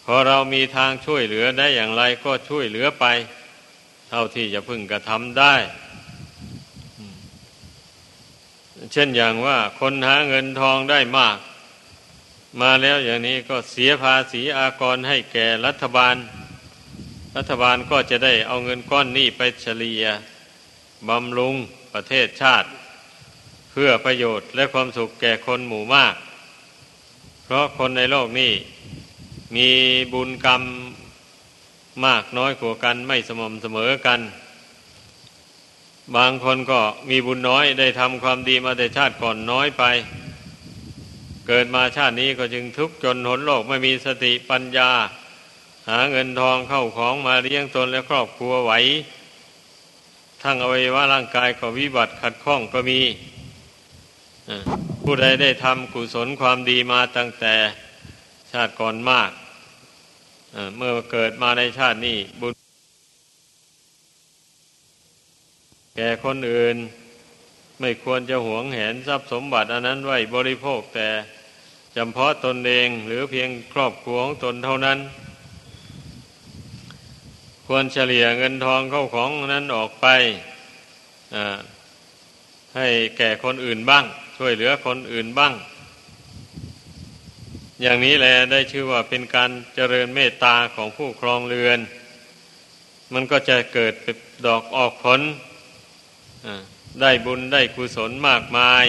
[0.04, 3.04] พอเรามีทางช่วยเหลือได้อย่างไรก็ช่วยเหลือไป
[4.08, 5.54] เท่าที่จะพึงกระทำได้
[8.92, 11.38] เช่นอย่างว่าคนหาเงินทองได้มาก
[12.60, 16.16] มาแล้วอย่างนี้ก็เสียภาษีอากรให้แก่รัฐบาล
[17.36, 20.04] รัฐบาลก็จะได้เอาเงินก้อนนี้ไปเฉลี่ย
[21.08, 21.54] บำรุง
[21.92, 22.68] ประเทศชาติ
[23.70, 26.14] เพื่อประโยชน์และความสุขแก่คนหมู่มาก
[27.44, 28.52] เพราะคนในโลกนี้
[29.56, 29.68] มี
[30.12, 30.62] บุญกรรม
[32.06, 34.20] มากน้อยกว่ากันไม่สม่ำเสมอกัน
[36.16, 39.84] บางคนก็มีบุญน้อยได้ทำความดีมาแต่ชาติก่อนน้อยไป
[41.46, 44.90] เกิดมาชาตินี้ก็จึงทุกข์จนหนโลกไม่มีสติปัญญา
[45.88, 48.72] หาเงินทองเข้าของมาเลี้ยงตนและครอบครัวไหว
[50.42, 53.00] ทั้งอวัยวะร่างกายก็วิบัติขัดข้องก็มี
[55.02, 57.54] ผู้ใดได้ทำกุศลความดีมาตั้งแต่
[58.52, 59.30] ชาติก่อนมาก
[60.76, 62.57] เมื่อเกิดมาในชาตินี้บุญ
[66.00, 66.76] แก่คนอื่น
[67.80, 71.08] ไม่ควรจะหวงแหนทรัพย์สมบัติอันนั้นไว้บริโภคแต่
[71.96, 74.98] จำเพาะตนเองหรือเพียงครอบครัวของตนเท่านั้น
[77.66, 80.06] ควรเฉลี่ยเงินทองเข้าของนั้นออกไป
[82.76, 84.04] ให้แก่คนอื่นบ้าง
[84.38, 85.52] ช่วยเหลือคนอื่นบ้าง
[87.82, 91.78] อย่างนี้แหละได้ชื่อว่าเป็นการเจริญเมตตาของผู้ครองเรือน
[93.12, 93.94] มันก็จะเกิด
[94.46, 95.22] ดอกออกผล
[97.00, 98.86] ได้บุญได้กุศลมากมาย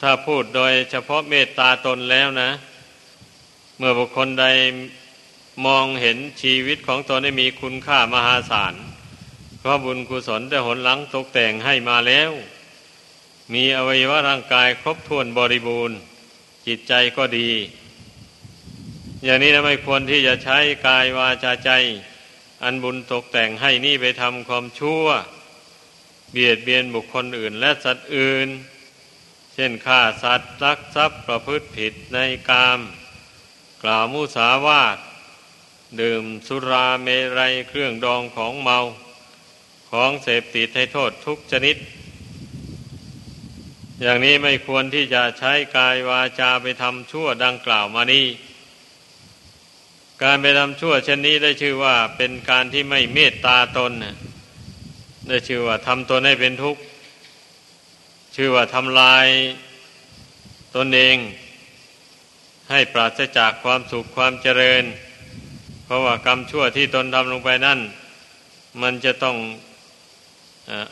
[0.00, 2.50] ถ้าพูดโดยเฉพาะเมตตาตนแล้วนะ
[3.78, 4.46] เมื่อบุคคลใด
[5.66, 8.74] มองเห็นชีวิตของตนได้มีคุณค่ามหาศาล
[9.58, 12.30] เพราะบุญกุศลแต่หนหลังตกแต่งให้มาแล้ว
[13.52, 15.96] มีอวัยวะร่างกายครบถ้วนบริบูรณ์
[16.66, 17.50] จิตใจก็ดี
[19.24, 21.70] อย่างนี้นะไม่ควรที่จะใช้กายวาจาใจ
[22.62, 25.04] อันบุญตกแต่งให้นี่ไปทำความชั่ว
[26.32, 28.48] เบียดเบียนบุคคลอื่นและสัตว์อื่น
[29.54, 32.80] เช่นฆ่าสัตว์ลักทรัพย์ประพฤติผิดในกาม
[33.82, 34.98] กล่าวมุสาวาท
[36.00, 38.78] ดื่มสุราเมรัยเครื่องดองของเมา
[39.90, 41.76] ของเสพติดให้โทษทุกชนิด
[44.00, 48.26] อย่างนี้ไม่ควรที่จะใช้กายวาจาไปทำชั่วดังกล่าวมานี้
[50.22, 53.92] การไปทำชั่วเช่นนี้ได้ชื่อว่าเป็นการที่ไม่เมตตาตน
[55.28, 56.82] ได้ชื่อว่าทำตนให้เป็นทุกข์
[58.36, 59.26] ชื่อว่าทำลาย
[60.76, 61.16] ตนเอง
[62.70, 64.84] ให้ปราศจากความสุขความเจริญ
[65.84, 67.80] เพราะว่ากรรมชั่วที่ตนทำลงไปนั่น
[68.82, 69.36] มันจะต้อง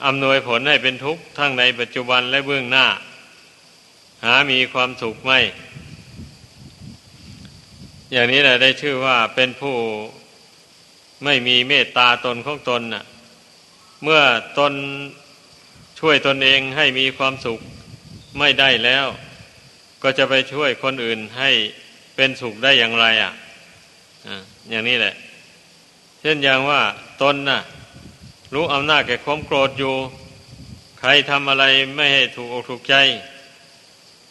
[0.06, 2.86] อำนวยผลให้เป็นทุกข์ทั้งในปัจจุบันและเบื้องหน้า
[4.24, 5.40] หามีความสุขไม่
[8.12, 9.76] อย่างนี้แหละได้ชื่อว่าเป็นผู้
[11.24, 13.04] ไม่มีเมตตาตนของตนน่ะ
[14.02, 14.22] เมื่อ
[14.58, 14.72] ตน
[16.00, 17.60] ช่วยตนเองให้มีความสุข
[18.38, 19.06] ไม่ได้แล้ว
[20.02, 21.50] ก็จะไปช่วยคนอื่นให้
[22.16, 23.32] เป็นสุขได้อย่างไรอะ
[24.70, 25.14] อย่างนี้แหละ
[26.20, 26.80] เช่นอย่างว่า
[27.22, 27.60] ตนน่ะ
[28.54, 29.94] รู้อำนาจแก่ความโกรธอยู่
[31.00, 31.64] ใครทำอะไร
[31.96, 32.94] ไม่ให้ถูกอกถูกใจ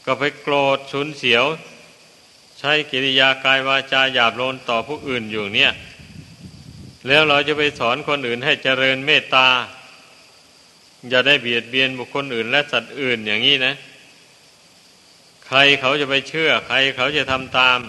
[0.06, 1.46] ก็ไปโกรธฉุนเสียว
[2.60, 5.72] ใช้กิริยากายวาจาหยาบโลนต่อผู้อื่นอยู่เนี่ย
[7.08, 9.48] แล้วเราจะไปสอนคนอื่นให้เจริญเมตตา
[11.10, 13.74] อย่าได้เบียดเบียนบุคคลอื่น และสัตว์อื่นอย่างนี้นะ
[15.48, 17.80] ใครเขาจะไปเชื่อ ใครเขาจะทำตาม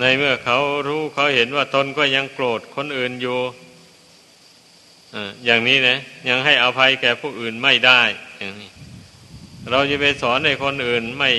[0.00, 0.58] ในเมื่อเขา
[0.88, 3.38] รู้เขาเห็นว่าตนก็ยังโกรธคนอื่นอยู่
[5.44, 8.02] อย่างนี้นะ ยังให้อภัยแก่ผู้อื่นไม่ได้
[8.38, 8.70] อย่างนี้
[9.70, 11.30] เราจะไปสอนให้คนอื่นไม่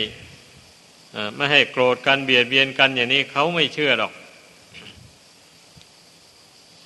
[1.36, 4.14] ไม่ให้โกรธกันเบียดเบียนกันอย่างนี้เขาไม่เชื่อหรอก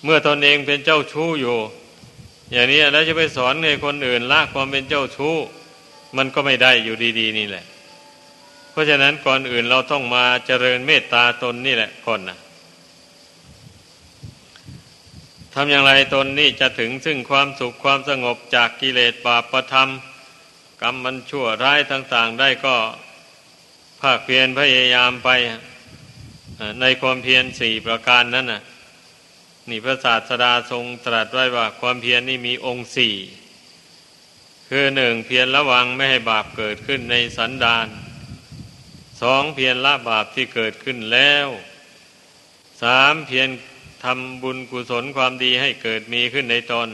[0.03, 1.57] เมื่อตนเองเป็นเจ้าชู้อยู่
[2.51, 5.35] อย่างนี้แล้วจะไปสอนให้คนอื่นละความเป็นเจ้าชู้
[6.17, 7.65] มันก็ไม่ได้อยู่ดี ๆ นี่แหละ
[8.71, 12.37] เพราะฉะนั้นก่อนอื่นเราต้องมาเจริญเมตตาตนนี่แหละก่อนนะ
[15.53, 19.89] ทำอย่างไรตนนี่จะถึงซึ่งความสุขความสงบจากกิเลสบาปประธรรม
[20.81, 22.75] กรรมมันชั่วร้ายต่าง ๆ ได้ก็
[24.01, 25.29] ภาคเพียรพยายามไป
[26.81, 28.61] ในความเพียรสี่ประการนั้นน่ะ
[29.69, 33.15] นี่พระศาสดาทรงตรัสไว้ว่า ความเพียรนี่มีองค์สี่
[34.69, 37.87] คือหนึ่งเพียรระวังไม่ให้บาปเกิดขึ้นในสันดาน
[39.21, 41.47] สองเพียรละบาปที่เกิดขึ้นแล้ว
[42.81, 43.49] สามเพียร
[44.03, 46.89] ทำบุญกุศลความดีให้เกิดมีขึ้นในตน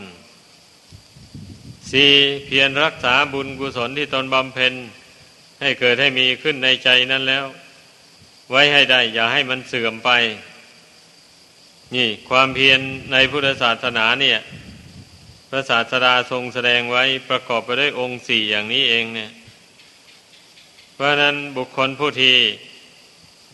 [1.91, 2.11] สี่
[2.45, 4.73] เพียรรักษาบุญกุศลที่ตนบำเพ็ญ
[5.65, 7.45] ให้เกิดให้มีขึ้นในใจนั้นแล้ว
[8.51, 10.09] ไว้ให้ได้ อย่าให้มันเสื่อมไป
[11.95, 12.79] นี่ ความเพียร
[13.11, 14.39] ในพุทธศาสนาเนี่ย
[15.49, 19.31] พระศาสดาทรงแสดงไว้ประกอบไปด้วยองค์สี่อย่างนี้เองเนี่ย
[20.93, 22.37] เพราะนั้นบุคคลผู้ที่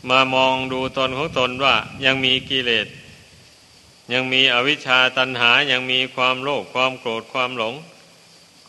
[0.10, 2.88] มามองดูตนของตนว่ายังมีกิเลส
[4.14, 7.76] ยังมีอวิชชาตันหายังมีความโลภความโกรธความหลง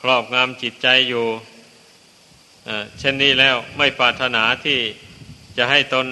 [0.01, 1.27] ครอบงำจิตใจอยู่
[2.99, 4.79] เช่นนี้แล้วไม่ปรารถนาที่
[5.57, 6.07] จะให้ตน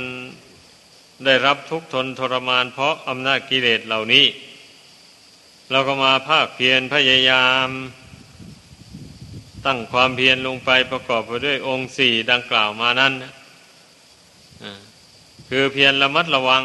[1.24, 4.26] ได้รับทุกทนทรมานเพราะอำนาจกิเลสเหล่านี้
[5.70, 7.68] เราก็มาภาคเพียรพยายาม
[9.66, 13.12] ตั้งความเพียรลงไปประกอบไปด้วยองค์สี่ดังกล่าวมานั้น
[15.48, 16.62] คือเพียรระมัดระวัง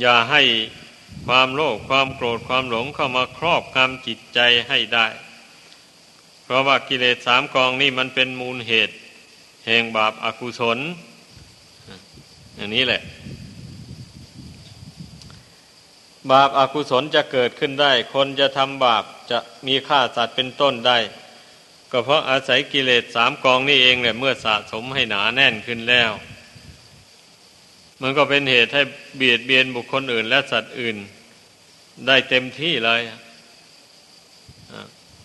[0.00, 0.42] อย่าให้
[1.26, 5.06] ความโลภความโกรธความหลงเข้ามาครอบงำจิตใจให้ได้
[6.46, 8.94] เพราะว่ากิเลสสามกองนี่มันเป็นมูลเหตุ
[9.66, 10.78] แห่งบาปอากุศล
[12.56, 13.02] อย่างนี้แหละ
[16.32, 20.98] บาปอากุศลจะเกิดขึ้นได้ คนจะทำบาปจะมีฆ่าสัตว์เป็นต้นได้
[21.90, 26.10] ก็เพราะอาศัยกิเลสสามกองนี่เองแหละเมื่อสะสมให้หนาแน่นขึ้นแล้ว
[28.02, 28.82] มันก็เป็นเหตุให้
[29.16, 30.96] เบียดเบียนบุคคลอื่นและสัตว์อื่น
[32.06, 33.00] ได้เต็มที่เลย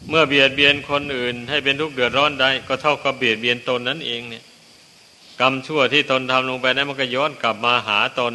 [0.09, 4.43] เมื่อเบียดเบียนคนอื่น ให้เป็นทุกข์เดือดร้อนได้ก็เท่ากับเบียดเบียนตนนั่นเองเนี่ย
[5.41, 8.33] กรรมชั่วที่ตนทำลงไปนั้นมันก็ย้อนกลับมาหาตน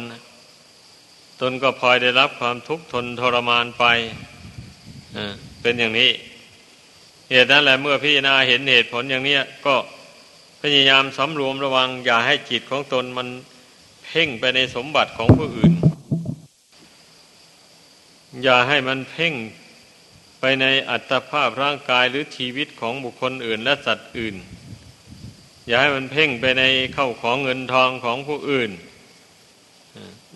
[1.41, 3.83] ตนก็พลอยได้รับความทุกข์ทนทรมานไป
[5.61, 6.11] เป็นอย่างนี้
[7.31, 9.75] เหตุนั้นแหละเมื่อพิจารณาเห็นเหตุผลอย่างนี้ก็
[10.61, 13.27] พยายามสำรวมระวัง อย่าให้จิตของตนมัน
[14.05, 15.73] เพ่งไปในสมบัติของผู้อื่น
[18.43, 19.33] อย่าให้มันเพ่ง
[20.39, 24.35] ไปในอัตภาพร่างกายหรือชีวิตของบุคคลอื่นและสัตว์อื่น
[25.67, 26.63] อย่าให้มันเพ่งไปใน
[26.93, 28.71] เข้าของเงินทองของผู้อื่น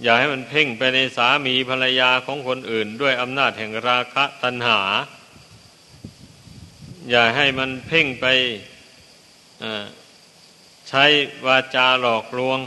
[0.03, 4.79] อย่าให้มันเพ่งไปในสามีภรรยาของคนอื่น ด้วยอำนาจแห่งราคะตัณหา
[7.09, 8.25] อย่าให้มันเพ่งไป
[10.89, 11.05] ใช้
[11.45, 12.59] วาจาหลอกลวง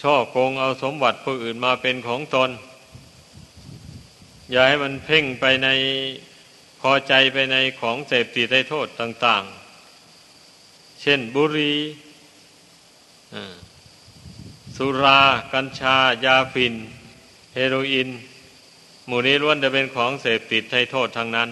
[0.00, 2.50] ช่อโกงเอาสมบัติผู้อื่นมาเป็นของตน
[4.50, 5.68] อย่าให้มันเพ่งไปใน
[6.80, 9.44] พอใจไปในของเสพติดได้โทษต่าง
[10.22, 11.78] ๆ เช่นบุหรี่
[14.76, 15.20] สุรา
[15.52, 16.74] กัญชา ยาฟิน
[17.54, 18.08] เฮโรอีน
[19.06, 21.50] หมู่นี้ล้วนจะเป็นของเสพติดให้โทษทางนั้น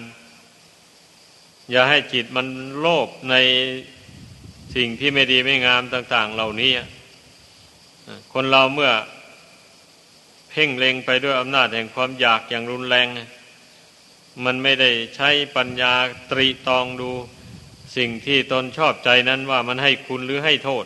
[1.71, 2.47] อย่าให้จิตมัน
[2.79, 3.35] โลภใน
[4.75, 6.71] สิ่งที่ไม่ดีไม่งามต่าง ๆ เหล่านี้
[8.33, 8.91] คนเราเมื่อ
[10.55, 13.07] พ่งเล็งไปด้วยอำนาจแห่งความอยากอย่างรุนแรง
[14.45, 15.93] มันไม่ได้ใช้ปัญญา
[16.31, 17.11] ตรีตองดู
[17.97, 20.85] สิ่งที่ตนชอบใจนั้นว่ามันให้คุณหรือให้โทษ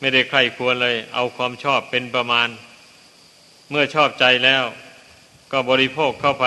[0.00, 2.48] ไม่ได้ใครควรเลย เอาความชอบเป็นประมาณ
[3.70, 4.62] เมื่อชอบใจแล้ว
[5.52, 6.46] ก็บริโภคเข้าไป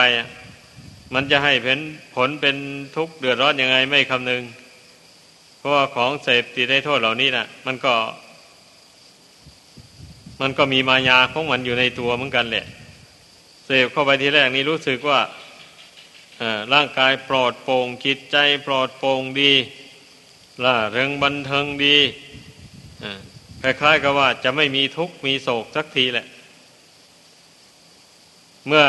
[1.14, 1.80] มันจะให้ผล
[2.16, 2.56] ผลเป็น
[2.96, 4.44] ทุกข์เดือดร้อนยังไงไม่คำนึง
[5.58, 7.94] เพราะว่าของเสพติดให้โทษเหล่านี้นะ่ะ มันก็
[10.42, 12.66] มันก็มีมายาของมันอยู่ในตัวเหมือนกันแหละ
[13.66, 15.20] เสพเข้าไปทีแรกนี้รู้สึกว่า
[16.74, 19.54] ร่างกายปลอดโปร่งจิตใจปลอดโปร่งดี
[20.64, 21.98] ล่าเริงบันเทิงดี
[23.62, 26.26] คล้ายๆกับว่าจะไม่มีทุกข์มีโศกสักทีแหละ
[28.68, 28.86] เมื่อ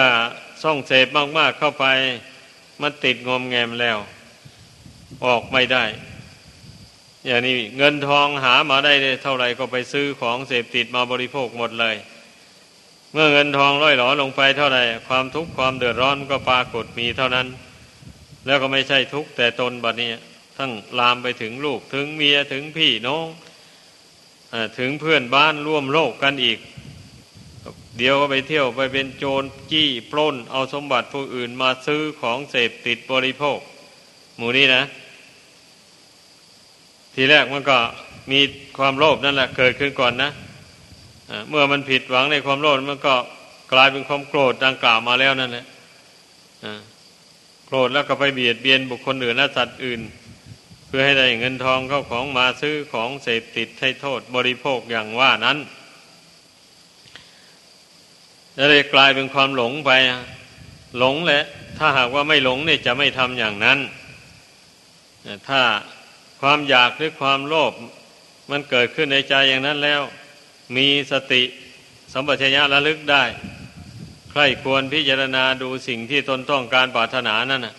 [0.62, 1.06] ส่องเสพ
[1.38, 1.86] มากๆเข้าไป
[2.82, 3.98] มันติดงอมแงมแล้ว
[5.24, 5.84] ออกไม่ได้
[7.26, 11.96] อย่างนี้เงินทองหามาได้เท่าไหร่ก็ไปซื้อของเสพติดมาบริโภคหมดเลย
[13.12, 17.46] เมื่อเงินทองร่อยหลอลงไปเท่าไหร่ความทุกข์ความเดือดร้อนก็ปรากฏมีเท่านั้น
[18.46, 20.10] แล้วก็ไม่ใช่ทุกข์แต่ตนบัดนี้
[20.58, 23.26] ทั้งลามไปถึงลูกถึงเมียถึงพี่น้อง
[24.52, 26.58] อถึงเพื่อนบ้านร่วมโลกกันอีก
[27.98, 33.58] เดี๋ยวก็ไปเที่ยวไปเป็นโจรจี้ปล้น เอาสมบัติผู้อื่นมาซื้อของเสพติดบริโภค
[34.36, 34.84] หมู่นี้นะ
[37.18, 37.78] ทีแรกมันก็
[38.32, 38.40] มี
[38.78, 40.30] ความโลภนั่นแหละเกิดขึ้นก่อนนะ
[41.48, 43.14] เมื่อมันผิดหวังในความโลภมันก็
[43.72, 45.66] กลายเป็นความโกรธดังกล่าวมาแล้วนั่นแหละ
[47.66, 50.00] โกรธแล้วก็ไปเบียดเบียนบุคคลอื่นและสัตว์อื่น
[50.86, 55.58] เพื่อให้ได้เงินทองเข้าของมาซื้อของเสพติดให้โทษบริโภคอย่างว่านั้น
[58.54, 59.90] แล้วเลยกลายเป็นความหลงไป
[60.98, 61.44] หลงแหละ
[61.78, 63.78] ถ้าหากว่าไม่หลงเนี่ยจะไม่ทำอย่างนั้น
[65.48, 65.60] ถ้า
[66.40, 67.72] ความอยากหรือความโลภ
[68.50, 70.02] มันเกิดขึ้นในใจอย่างนั้นแล้ว
[70.76, 71.42] มีสติ
[72.12, 73.24] สัมปชัญญะระลึกได้
[74.30, 77.74] ใครควรพิจารณาดูสิ่งที่ตนต้องการปรารถนานั่นนะ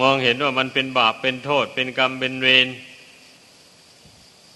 [0.00, 2.68] มองเห็นว่ามันเป็นบาปเป็นโทษ เป็นกรรมเป็นเวร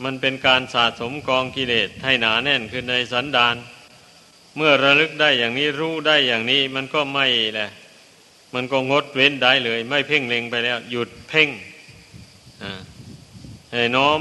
[0.04, 3.56] มันเป็นการสะสมกองกิเลสให้หนาแน่นขึ้นในสันดาน
[4.56, 7.70] เมื่อระลึกได้อย่างนี้รู้ได้อย่างนี้ มันก็ไม่แหละ
[8.54, 11.48] มันก็งดเว้นได้เลย ไม่เพ่งเล็งไปแล้ว หยุดเพ่ง
[12.60, 12.70] ให้
[13.96, 14.20] น้อม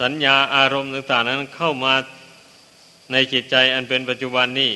[0.00, 1.94] สัญญาอารมณ์ต่าง ๆ นั้นเข้ามา
[3.12, 4.72] ในจิตใจอันเป็นปัจจุบันนี้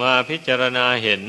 [0.00, 1.22] มาพิจารณาเห็น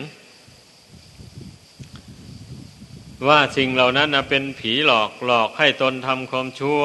[3.28, 6.84] ว่าสิ่งเหล่านั้นเป็นผีหลอกหลอกให้ตนทำความชั่ว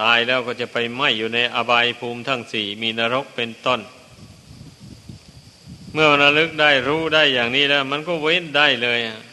[0.00, 3.80] ตายแล้วก็จะไปไหมอยู่ในอบายภูมิทั้งสี่มีนรกเป็นต้น
[5.92, 9.27] เมื่อระลึกได้รู้ได้อย่างนี้แล้ว มันก็เว้นได้เลยพ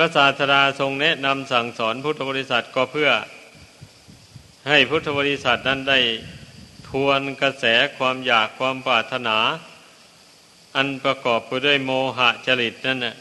[0.00, 3.10] ระศาสดาทรงแนะนำสั่งสอนพุทธบริษัทก็เพื่อ
[4.68, 6.00] ให้พุทธบริษัทนั้นได้
[6.88, 7.64] ทวนกระแส
[7.98, 9.38] ความอยากความปรารถนา
[10.76, 13.14] อันประกอบไปด้วยโมหะจริตนั่นนะ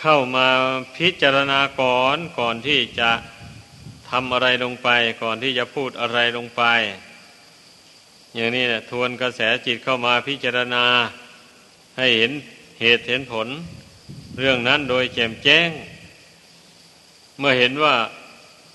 [0.00, 0.46] เข้ามา
[0.96, 3.10] พิจารณาก่อนก่อนที่จะ
[4.10, 4.88] ทำอะไรลงไป
[5.22, 6.62] ก่อนที่จะพูดอะไรลงไป
[8.34, 10.84] อย่างนี้นะทวนกระแสจิตเข้ามาพิจารณา
[11.98, 12.32] ให้เห็น
[12.80, 13.48] เหตุเห็นผล
[14.38, 15.70] เรื่องนั้นโดยแจ่มแจ้ง
[17.40, 17.96] เมื่อเห็นว่า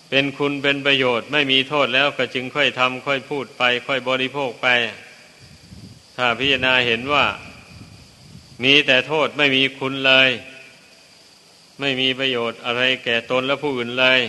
[0.09, 4.67] เป็นคุณเป็นประโยชน์ไม่มีโทษแล้วก็จึงค่อยทำค่อยพูดไป ค่อยบริโภคไป
[6.17, 7.25] ถ้าพิจารณาเห็นว่า
[8.63, 10.29] มีแต่โทษไม่มีคุณเลย
[11.79, 14.19] ไม่มีประโยชน์อะไรแก่ตนและผู้อื่นเลย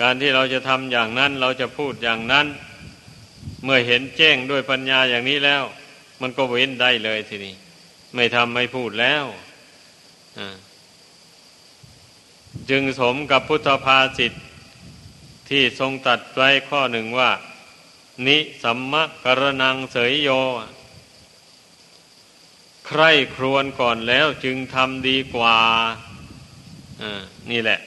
[0.00, 2.46] การที่เราจะทำอย่างนั้นเราจะพูดอย่างนั้น
[3.64, 5.62] เมื่อเห็นแจ้งด้วยปัญญาอย่างนี้แล้ว
[6.20, 7.54] มันก็เว้นได้เลยทีนี้
[8.14, 9.24] ไม่ทำไม่พูดแล้ว
[10.38, 10.56] อ่า
[12.70, 14.32] จึงสมกับพุทธภาษิต
[15.48, 17.30] ที่ทรงตัดไว้ข้อหนึ่งว่า
[18.26, 20.28] นิสัมมะกรนังเสยโย
[22.86, 23.02] ใคร
[23.34, 25.58] ครวนก่อนแล้วจึงทำดีกว่า
[27.50, 27.80] นี่แหละ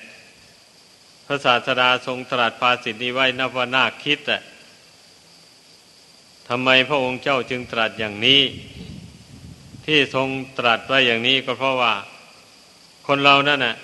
[1.25, 4.41] พระศาสดาทรงตรัสภาษิตนี้ไว้นับว่าน่าคิดอะ
[6.49, 8.41] ทำไมพระองค์เจ้าจึงตรัสอย่างนี้
[9.85, 10.27] ที่ทรง
[10.59, 11.93] ตรัสไว้อย่างนี้ก็เพราะว่า
[13.07, 13.75] คนเรานั่นน่ะ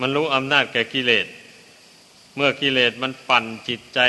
[0.00, 1.26] มันรู้อำนาจแก่กิเลส
[2.36, 4.00] เมื่อกิเลสมันปั่นจิตใจ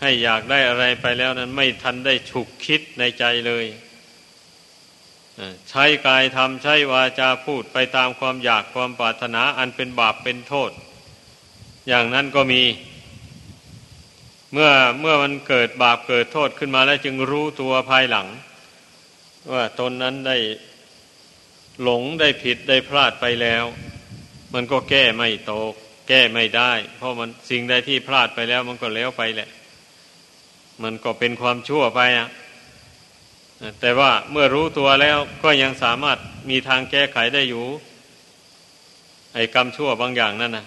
[0.00, 3.66] ให้อยากได้อะไรไปแล้วนั้น ไม่ทันได้ฉุกคิดในใจเลย
[5.70, 10.70] ใช้กายทำใช้วาจาพูดไปตามความอยากความปรารถนาอันเป็นบาปเป็นโทษ
[11.88, 12.62] อย่างนั้นก็มี
[14.52, 14.70] เมื่อ
[15.00, 18.26] เมื่อมันเกิดบาปเกิดโทษขึ้นมาแล้วจึงรู้ตัวภายหลัง
[19.52, 20.36] ว่าตนนั้นได้
[21.82, 23.64] หลงได้ผิดได้พลาดไปแล้ว
[24.54, 25.74] มันก็แก้ไม่ตก
[26.08, 29.48] แก้ไม่ได้ เพราะมันสิ่งใดที่พลาดไปแล้ว มันก็แล้วไปแหละ
[30.82, 32.28] มันก็เป็นความชั่วไปอะ
[33.80, 36.18] แต่ว่าเมื่อรู้ตัวแล้วก็ยังสามารถ
[36.50, 37.66] มีทางแก้ไขได้อยู่
[39.34, 40.66] ไอ้กรรมชั่วบางอย่างนั่นนะ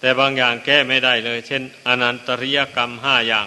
[0.00, 3.46] แต่บางอย่างแก้ไม่ได้เลย เช่น อนันตริยกรรมห้าอย่าง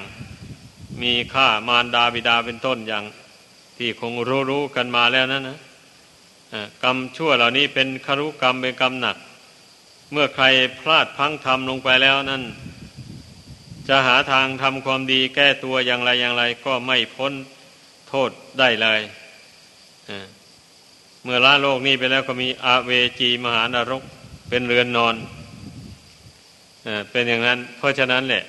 [1.02, 3.04] มีฆ่ามารดาบิดาเป็นต้นอย่าง
[3.78, 4.14] ที่คง
[4.50, 5.58] รู้ๆกันมาแล้วนั่นนะ
[6.84, 9.18] กรรมชั่วเหล่านี้เป็นคารุกรรมเป็นกรรมหนัก
[10.14, 10.46] เมื่อใคร
[10.80, 12.44] พลาดพังทำลงไปแล้วนั่น
[13.88, 17.34] จะหาทางทำความดีแก้ตัวอย่างไรอย่างไร ก็ไม่พ้น
[18.10, 19.02] โทษได้เลย
[21.24, 24.04] เมื่อละโลกนี้ไปแล้วก็มีอาเวจีมหานรก
[24.50, 25.16] เป็นเรือนนอน
[27.12, 28.44] เป็นอย่างนั้น เพราะฉะนั้นแหละ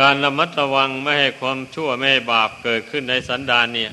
[0.00, 3.92] การระมัดระวังไม่ให้ความชั่วไม่ให้บาปเกิดขึ้นในสันดานเนี่ย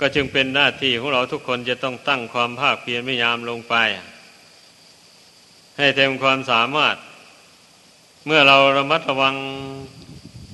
[0.00, 3.74] ก็จึงเป็นหน้าที่ของเราทุกคนจะต้องตั้งความภาคเพียรพยายามลงไป
[5.78, 6.96] ให้เต็มความสามารถ
[8.26, 9.36] เมื่อเราระมัดระวัง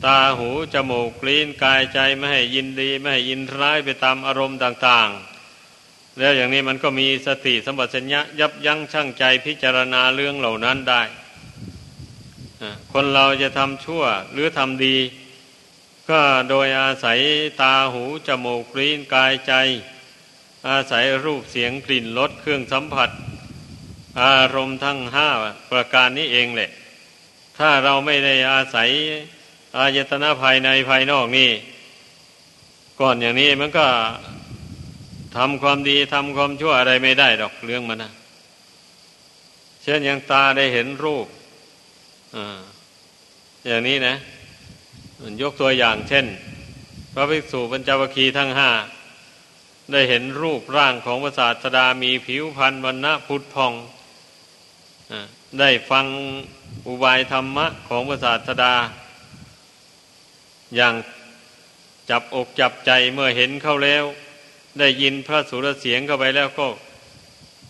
[0.05, 5.09] ตาหูจมูกลิ้นกายใจไม่ให้ยินดี ไม่ให้ยินร้ายไปตามอารมณ์ต่าง
[5.65, 11.03] ๆ แล้วอย่างนี้มันก็มีสติสัมปชัญญะยับยั้งชั่งใจพิจารณาเรื่องเหล่านั้นได้
[12.93, 14.97] คนเราจะทำชั่วหรือทำดี
[16.11, 17.19] ก็โดยอาศัย
[17.63, 19.53] ตาหูจมูกลิ้นกายใจ
[20.69, 23.11] อาศัยรูปเสียงกลิ่นรสเครื่องสัมผัส
[24.23, 25.29] อารมณ์ทั้งห้า
[25.71, 26.71] ประการนี้เองแหละ
[27.59, 28.89] ถ้าเราไม่ได้อาศัย
[29.77, 31.51] อายตนะภายในภายนอกนี่
[33.01, 33.87] ก่อนอย่างนี้มันก็
[35.37, 38.13] ทำความดีทำความชั่วอะไรไม่ได้ดอกเรื่องมันนะ
[39.83, 41.27] เช่นอย่างตาได้เห็นรูป
[42.35, 42.39] อ
[43.67, 44.15] อย่างนี้นะ
[45.43, 46.27] ยกตัวอย่างเช่น
[47.13, 48.71] พระภิกษุปัญจวัคคีย์ทั้งห้า
[49.93, 53.73] ได้เห็นรูปร่างของพระศาสดามีผิวพรรณวันณะพุทธพอง
[55.61, 56.07] ได้ฟัง
[56.87, 58.75] อุบายธรรมะของพระศาสดา
[60.77, 60.95] อย่าง
[62.11, 64.05] จับอกจับใจเมื่อเห็นเข้าแล้ว
[64.79, 66.67] ได้ยินพระสุรเสียงเข้าไปแล้วก็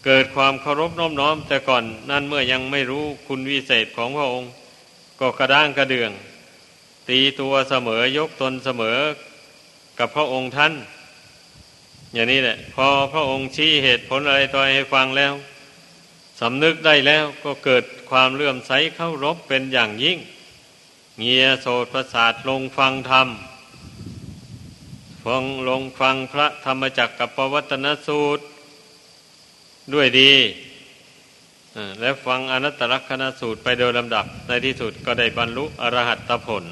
[0.04, 4.50] เกิดความเคารพน้อมน้อม แต่ก่อนนั่นเมื่อยังไม่รู้คุณวิเศษของพระองค์
[5.20, 6.10] ก็กระด้างกระเดือง
[7.08, 8.98] ตีตัวเสมอยกตนเสมอ
[9.98, 10.72] กับพระองค์ท่าน
[12.14, 15.32] อย่างนี้แหละ พอพระองค์ชี้เหตุผลอะไรต่อให้ฟังแล้ว
[16.40, 20.18] สำนึกได้แล้วก็เกิดความเลื่อมใสเข้ารบเป็นอย่างยิ่ง
[21.18, 23.28] เงียโสดประสาทลงฟังธรรม
[25.24, 28.42] ฟังลงฟังพระธรรมจักรกับปวัตนสูตร
[29.94, 30.32] ด้วยดี
[32.00, 36.64] และฟังอนัตตลักษณสูตรไปโดยลำดับ ในที่สุดก็ได้บรรลุอรหัตผล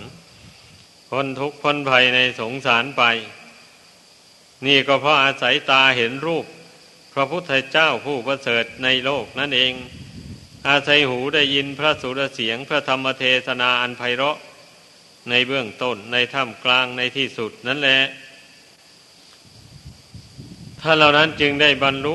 [1.11, 3.03] พ้นทุกข์พ้นภัยในสงสารไป
[4.67, 6.47] นี่ก็เพราะอาศัยตาเห็นรูป
[7.19, 9.73] พระพุทธเจ้าผู้ประเสริฐในโลกนั่นเอง
[10.69, 14.39] อาศัยหูได้ยินพระสุรเสียงพระธรรมเทศนาอันไพเราะ
[15.31, 18.01] ในเบื้องต้นในท่ามกลางในที่สุดนั่นแหละ
[20.81, 22.15] ท่านเหล่านั้นจึงได้บรรลุ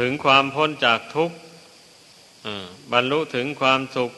[0.00, 1.36] ถึงความพ้นจากทุกข์
[2.92, 4.10] บรรลุถึงความสุข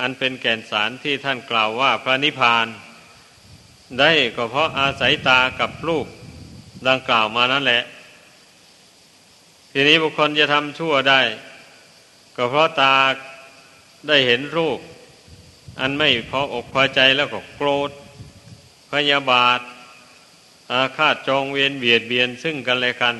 [0.00, 2.66] อันเป็นแก่นสารที่ท่านกล่าวว่าพระนิพพาน
[3.98, 6.06] ได้ก็เพราะอาศัยตากับรูป
[6.88, 7.84] ดังกล่าวมานั่นแหละ
[9.72, 11.20] ทีนี้บุคคลจะทำชั่วได้
[12.36, 12.96] ก็เพราะตา
[14.08, 14.78] ได้เห็นรูป
[15.80, 17.90] อันไม่พออกพอใจแล้วก็โกรธ
[18.92, 19.60] พยาบาท
[20.72, 23.16] อาฆาตจองเวียนเบียดเบียนซึ่งกันและกัน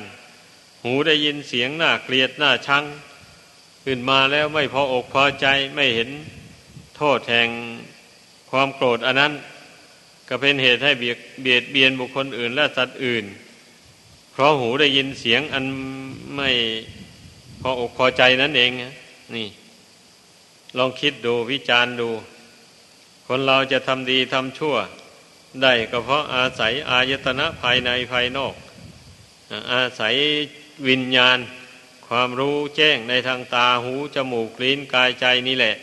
[0.83, 2.83] หูได้ยินเสียงหน้าเกลียดหน้าชัง
[3.85, 6.09] ขึ้นมาแล้วไม่พออกพอใจไม่เห็น
[6.97, 7.49] โทษแห่ง
[8.51, 9.33] ความโกรธอันนั้น
[10.27, 13.25] ก็เป็นเหตุให้เบียดเบียดเบียนบุคคลอื่นและสัตว์อื่น
[14.31, 15.65] เพราะหูได้ยินเสียงอัน
[16.35, 16.49] ไม่
[17.61, 18.71] พออกพอใจนั่นเอง
[19.35, 19.47] นี่
[20.77, 22.09] ลองคิดดูวิจารณ์ดู
[23.27, 24.75] คนเราจะทำดีทำชั่ว
[25.61, 28.53] ได้ก็เพราะอาศัยอายตนะภายในภายนอก
[29.73, 30.15] อาศัย
[30.87, 31.37] วิญญาณ
[32.07, 35.75] ความรู้แจ้งในทางตาหูจมูกลิ้นกายใจนี่แหละ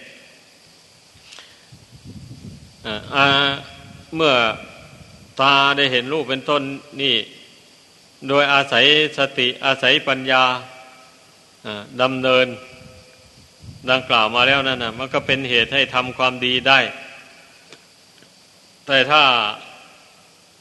[4.14, 4.34] เมื่อ
[5.40, 6.62] ตาได้เห็นรูปเป็นต้น
[7.02, 7.16] นี่
[8.26, 8.84] โดยอาศัย
[9.18, 10.44] สติอาศัยปัญญา
[12.02, 12.46] ดำเนิน
[13.90, 16.78] ดังกล่าวมาแล้วนั่นนะมันก็เป็นเหตุให้ทำความดีได้
[18.86, 19.22] แต่ถ้า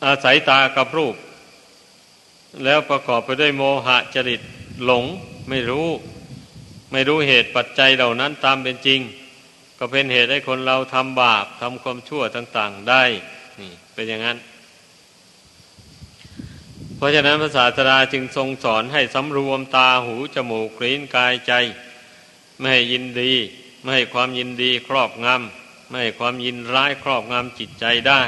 [0.05, 1.15] อาศัยตากับรูป
[2.63, 4.41] แล้วประกอบไปด้วยโมหะจริต
[4.85, 5.05] หลง
[5.49, 5.87] ไม่รู้
[6.91, 8.99] ไม่รู้เหตุปัจจัยเหล่านั้นตามเป็นจริง
[9.79, 13.03] ก็เป็นเหตุให้คนเราทำบาปทำความชั่วต่าง ๆได้
[13.59, 14.37] นี่เป็นอย่างนั้น
[16.97, 21.53] เพราะฉะนั้นพระศาสดาจึงทรงสอนให้สำรวมตาหูจมูกลิ้นกายใจ
[22.59, 23.33] ไม่ให้ยินดี
[23.81, 28.21] ไม่ให้ความยินดีครอบงำไม่ให้ความยินร้ายครอบงำจิตใจได้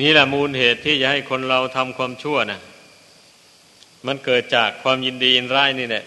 [0.00, 2.60] นี่แหละมูลเหตุที่จะให้คนเราทำความชั่วนะ
[4.06, 6.04] มันเกิดจากความยินดียินร้ายนี่แหละ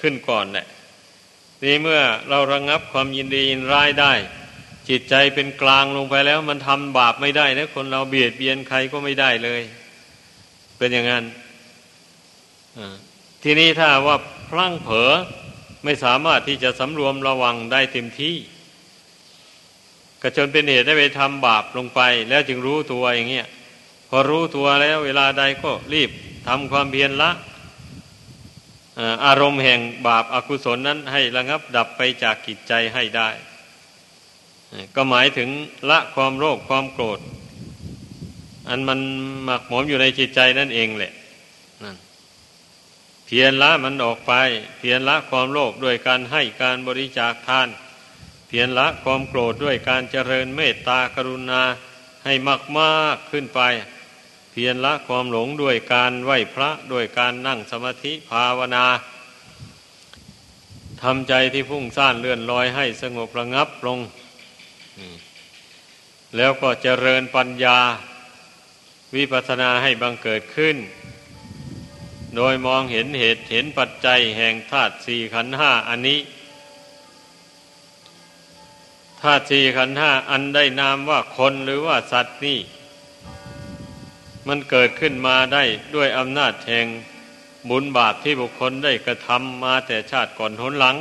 [0.00, 0.66] ขึ้นก่อนแหละ
[1.62, 4.12] นี่เมื่อเราระงงับความยินดียินร้ายได้
[4.88, 9.62] จิตใจเป็นกลางลงไปแล้ว มันทำบาปไม่ได้นะคนเราเบียดเบียนใครก็ไม่ได้เลย
[10.78, 11.24] เป็นอย่างนั้น
[13.42, 14.16] ทีนี้ถ้าว่า
[14.50, 15.10] พลั้งเผลอ
[15.84, 18.36] ไม่สามารถที่จะสำรวมระวังได้เต็มที่
[20.22, 23.46] ก็จนเป็นเหตุได้ไปทำบาปลงไป แล้วจึงรู้ตัวอย่างเงี้ย
[24.08, 26.10] พอรู้ตัวแล้วเวลาใดก็รีบ
[26.46, 27.30] ทำความเพียรละ
[29.26, 33.28] อารมณ์แห่งบาปอากุศลนั้นให้ระงับดับไปจากกิจใจให้ได้
[34.94, 35.48] ก็หมายถึง
[35.90, 37.18] ละความโรคความโกรธ
[38.68, 39.00] อันมัน
[39.44, 41.12] หมักหมมอยู่ในจิตใจนั่นเองแหละ
[41.82, 41.96] นั่น
[43.26, 44.32] เพียรละมันออกไป
[44.78, 47.68] เพียรละความโลภด้วยการให้การบริจาคทาน
[48.48, 51.62] เพียรละความโกรธด้วยการเจริญเมตตากรุณา
[52.24, 53.60] ให้มากมากขึ้นไป
[54.52, 58.86] เพียรละความหลงด้วยการไหวพระด้วยการนั่งสมาธิภาวนา
[61.02, 63.98] ทำใจที่พุ่งซ่านเลื่อนลอยให้สงบระงับลง
[66.36, 67.78] แล้วก็เจริญปัญญา
[69.14, 70.76] วิปัสนาให้บังเกิดขึ้น
[72.36, 76.20] โดยมองเห็นเหตุเห็นปัจจัยแห่งธาตุสี่ขันห้าอันนี้
[79.22, 82.58] ธาตุสี่ขันห้าอันได้นามว่าคนหรือว่าสัตว์นี่
[84.48, 85.62] มันเกิดขึ้นมาได้
[85.94, 86.86] ด้วยอำนาจแห่ง
[87.70, 90.96] บุญบาปที่บุคคลได้กระทำมาแต่ชาติก่อนหนหลัง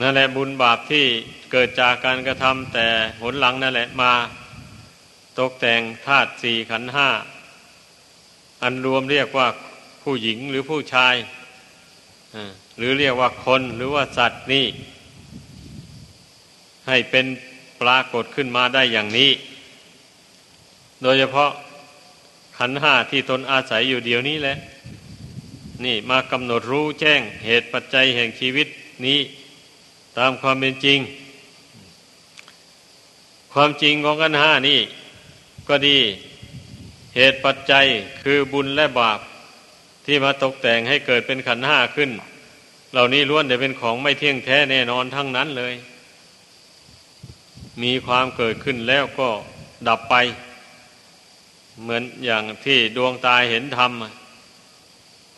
[0.00, 1.04] นั่นแหละบุญบาปที่
[1.52, 2.86] เกิดจากการกระทำแต่
[3.22, 4.12] หนหลังนั่นแหละมา
[5.40, 7.08] ตกแต่งธาตุสี่ขันห้า
[8.62, 9.48] อันรวมเรียกว่า
[10.02, 11.14] ผู้หญิงหรือผู้ชาย
[12.78, 14.66] หรือเรียกว่าคนหรือว่าสัตว์นี่
[16.86, 17.26] ให้เป็น
[17.80, 19.30] ปรากฏขึ้นมาได้อย่างนี้
[21.02, 21.50] โดยเฉพาะ
[22.58, 24.56] ขันห้าที่ตนอาศัยอยู่เดียวนี้แหละ
[25.84, 28.68] นี่มากำหนดรู้แจ้งเหตุปัจจัยแห่งชีวิต
[29.06, 29.18] นี้
[30.18, 30.98] ตามความเป็นจริง
[33.52, 34.80] ความจริงของขันห้านี่
[35.70, 35.98] ก็ดี
[37.16, 37.86] เหตุปัจจัย
[38.22, 39.20] คือบุญและบาป
[40.06, 42.10] ที่มาตกแต่งให้เกิดเป็นขันห้าขึ้น
[42.92, 45.74] เหล่านี้ล้วนแต่เป็นของไม่เที่ยงแท้แน่นอนทั้งนั้นเลย
[47.82, 49.28] มีความเกิดขึ้นแล้วก็
[49.88, 50.14] ดับไป
[51.82, 53.92] เหมือนอย่างที่ดวงตาเห็นธรรม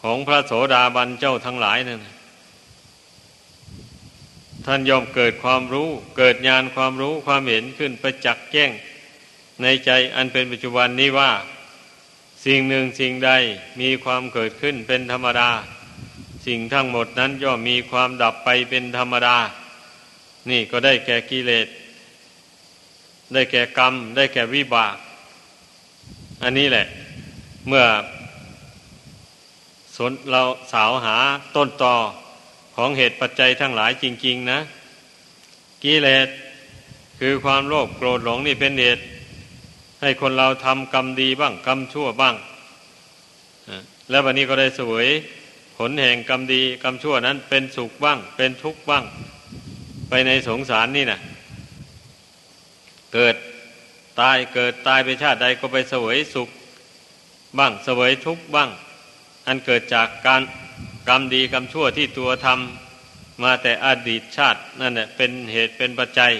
[0.03, 2.01] ของพระโสดาบันเจ้าทั้งหลายนั่น
[4.67, 8.71] ท่านยอมเกิดความรู้ เกิดญาณความรู้ความเห็นขึ้นไปจักแจ้ง
[9.63, 11.31] ในใจอันเป็นปัจจุบันนี้ว่า
[12.45, 13.31] สิ่งหนึ่งสิ่งใด
[13.81, 15.51] มีความเกิดขึ้นเป็นธรรมดา
[16.47, 19.37] สิ่งทั้งหมดนั้นย่อมมีความดับไปเป็นธรรมดา
[20.51, 21.67] นี่ก็ได้แก่กิเลส
[23.33, 24.97] ได้แก่กรรม ได้แก่วิบาก
[26.43, 26.87] อันนี้แหละ
[27.69, 27.85] เมื่อ
[29.97, 30.43] สนเรา
[30.73, 31.17] สาวหา
[31.57, 31.97] ต้นตอ
[32.77, 34.61] ของเหตุปัจจัยทั้งหลายจริง ๆ นะ
[35.85, 36.29] กิเลส
[37.21, 39.03] คือความโลภโกรธหลงนี่เป็นเหตุ
[40.03, 42.35] ให้คนเราทำกรรมดีบ้าง กรรมชั่วบ้าง
[44.11, 45.07] แล้ววันนี้ก็ได้สวย
[45.77, 49.05] ผลแห่งกรรมดีกรรมชั่วนั้น เป็นสุขบ้าง เป็นทุกข์บ้าง
[50.09, 51.21] ไปในสงสารนี่นะ
[53.15, 53.35] เกิด
[54.21, 56.49] ตายเกิดตายไปชาติใดก็ไปสวยสุข
[57.59, 58.71] บ้างสวยทุกข์บ้าง
[59.47, 60.43] อันเกิดจากการ
[61.09, 66.33] กรรมดีกรรมชั่วที่ตัวทำมาแต่อดีตชาตินั่นแหละเป็นเหตุเป็นปัจจัย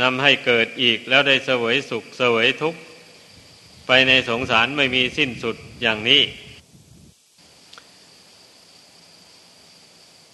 [0.00, 2.80] นำให้เกิดอีกแล้วได้เสวยสุขเสวยทุกข์
[3.86, 6.22] ไปในสงสารไม่มีสิ้นสุดอย่างนี้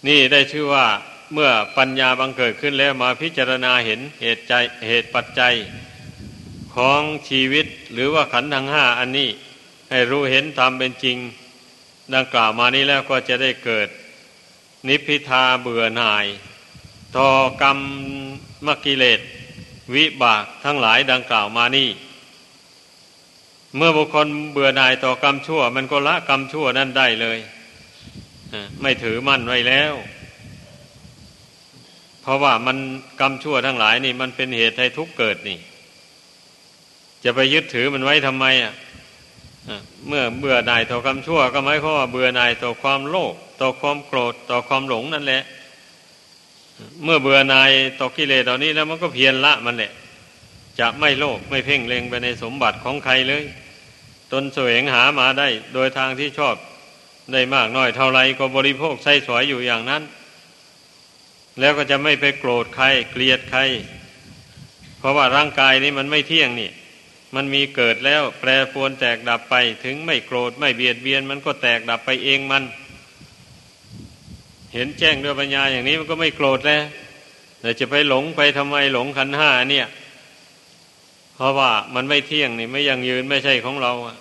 [0.07, 0.87] นี่ได้ชื่อว่า
[1.33, 4.53] เมื่อปัญญาบังเกิดขึ้นแล้วมาพิจารณาเห็นเหตุใจ
[4.87, 5.55] เหตุปัจจัย
[6.75, 9.29] ของชีวิตหรือว่าขันธ์ทั้งห้าอันนี้
[9.89, 11.17] ให้รู้เห็นตามเป็นจริง
[12.13, 13.87] ดังกล่าวมานี้แล้วก็จะได้เกิด
[14.87, 16.25] นิพพิทาเบื่อหน่าย
[17.17, 17.29] ต่อ
[17.61, 17.79] กรรม
[18.65, 19.19] มกิเลส
[19.95, 21.89] วิบากทั้งหลายดังกล่าวมานี่
[23.75, 27.39] เมื่อบุคคลเบื่อหน่ายต่อกรรมชั่ว มันก็ละกรรมชั่วนั่นได้เลย
[28.81, 29.93] ไม่ถือมั่นไว้แล้ว
[32.21, 32.77] เพราะว่ามัน
[33.21, 35.59] กรรมชั่วทั้งหลายนี่ มันเป็นเหตุให้ทุกข์เกิดนี่
[37.23, 38.73] จะไปยึดถือมันไว้ทำไมอะ
[40.07, 45.43] เมื่อเบื่อหน่ายต่อกรรมชั่ว ก็หมายความว่าเบื่อหน่ายต่อความโลภต่อความโกรธต่อความหลงนั่นแหละ
[47.03, 47.71] เมื่อเบื่อนาย
[48.01, 49.91] ตกกิเลสเหล่านี้แล้วมันก็เพียรละมันแหละ
[50.79, 53.43] จะไม่โลภไม่เพ่งเล็งไปในสมบัติของใครเลย
[54.31, 56.55] ตนแสวงหามาได้ โดยทางที่ชอบ
[57.33, 60.03] ได้มากน้อยเท่าไรก็บริโภคใช้สวยอยู่อย่างนั้น
[61.59, 63.61] แล้วก็จะไม่ไปโกรธใคร เกลียดใคร
[64.99, 66.71] เพราะว่าร่างกายนี้มันไม่เที่ยงนี่
[67.35, 72.63] มันมีเกิดแล้วแปรปรวนแตกดับไป ถึงไม่โกรธไม่เบียดเบียน มันก็แตกดับไปเองมัน
[74.73, 76.83] เห็นแจ้งด้วยปัญญาอย่างนี้มันก็ไม่โกรธแล้ว
[77.61, 79.87] แต่จะไปหลงไปทำไมหลงขันห้าเนี่ย
[81.35, 84.17] เพราะว่ามันไม่เที่ยงนี่ไม่ยังยืนไม่ใช่ของเราอะ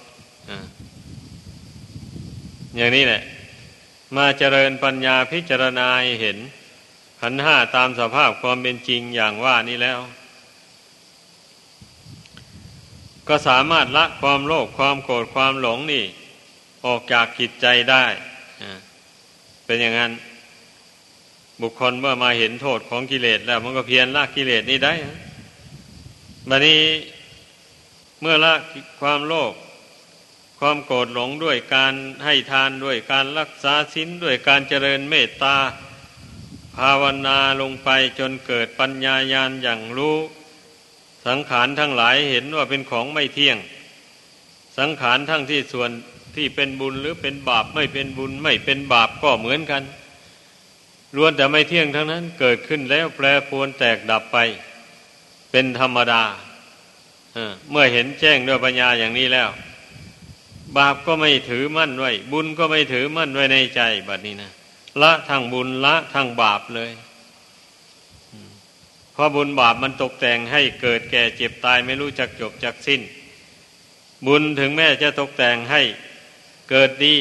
[2.76, 3.22] อย่างนี้แหละ
[4.16, 5.86] มาเจริญปัญญาพิจารณา
[6.20, 6.38] เห็น
[7.20, 9.99] ขันห้าตามสภาพความเป็นจริงอย่างว่านี้แล้ว
[13.28, 16.05] ก็สามารถละความโลภความโกรธความหลงนี่
[16.86, 18.05] ออกจากจิตใจได้
[19.66, 20.12] เป็นอย่างนั้น
[21.63, 24.95] บุคคลเมื่อมาเห็นโทษของกิเลสแล้วมันก็เพียรละกิเลสนี้ได้
[26.49, 26.81] บัดนี้
[28.21, 28.55] เมื่อละ
[29.01, 29.53] ความโลภ
[30.59, 31.95] ความโกรธหลงด้วยการ
[32.25, 35.57] ให้ทานด้วยการรักษาศีลด้วยการเจริญเมตตา
[36.77, 37.89] ภาวนาลงไป
[38.19, 40.17] จนเกิดปัญญาญาณอย่างรู้
[41.27, 43.59] สังขารทั้งหลายเห็นว่าเป็นของไม่เที่ยง
[44.79, 45.91] สังขารทั้งที่ส่วน
[46.37, 49.83] ที่เป็นบุญหรือเป็นบาปไม่เป็นบุญไม่เป็นบาปก็เหมือนกัน
[51.15, 54.39] ล้วนแต่ไม่เที่ยงทั้งนั้น เกิดขึ้นแล้วแปรปวนแตกดับไป
[55.51, 56.23] เป็นธรรมดา
[57.71, 59.49] เมื่อเห็นแจ้งด้วยปัญญาอย่างนี้แล้ว
[60.77, 64.53] บาปก็ไม่ถือมั่นไว้ บุญก็ไม่ถือมั่นไว้ในใจบัดนี้นะ
[65.03, 66.91] ละทางบุญละทางบาปเลย
[69.13, 73.01] เพราะบุญบาปมันตกแต่งให้เกิดแก่เจ็บตายไม่รู้จักจบจักสิ้น
[74.27, 75.83] บุญถึงแม้จะตกแต่งให้
[76.71, 77.17] เกิดดี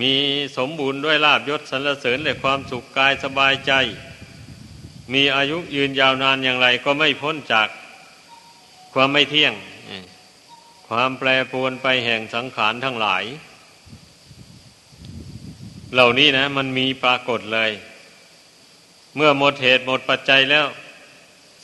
[0.00, 0.14] มี
[0.56, 3.72] สมบูรณ์ด้วยลาบยศสรรเสริญและความสุขกายสบายใจ
[5.12, 7.68] มีอายุยืนยาวนานอย่างไร ก็ไม่พ้นจาก
[8.94, 9.54] ความไม่เที่ยง
[10.88, 13.24] ความแปรปรวนไปแห่งสังขารทั้งหลาย
[15.92, 17.70] เหล่านี้นะ มันมีปรากฏเลย
[19.16, 20.66] เมื่อหมดเหตุหมดปัจจัยแล้ว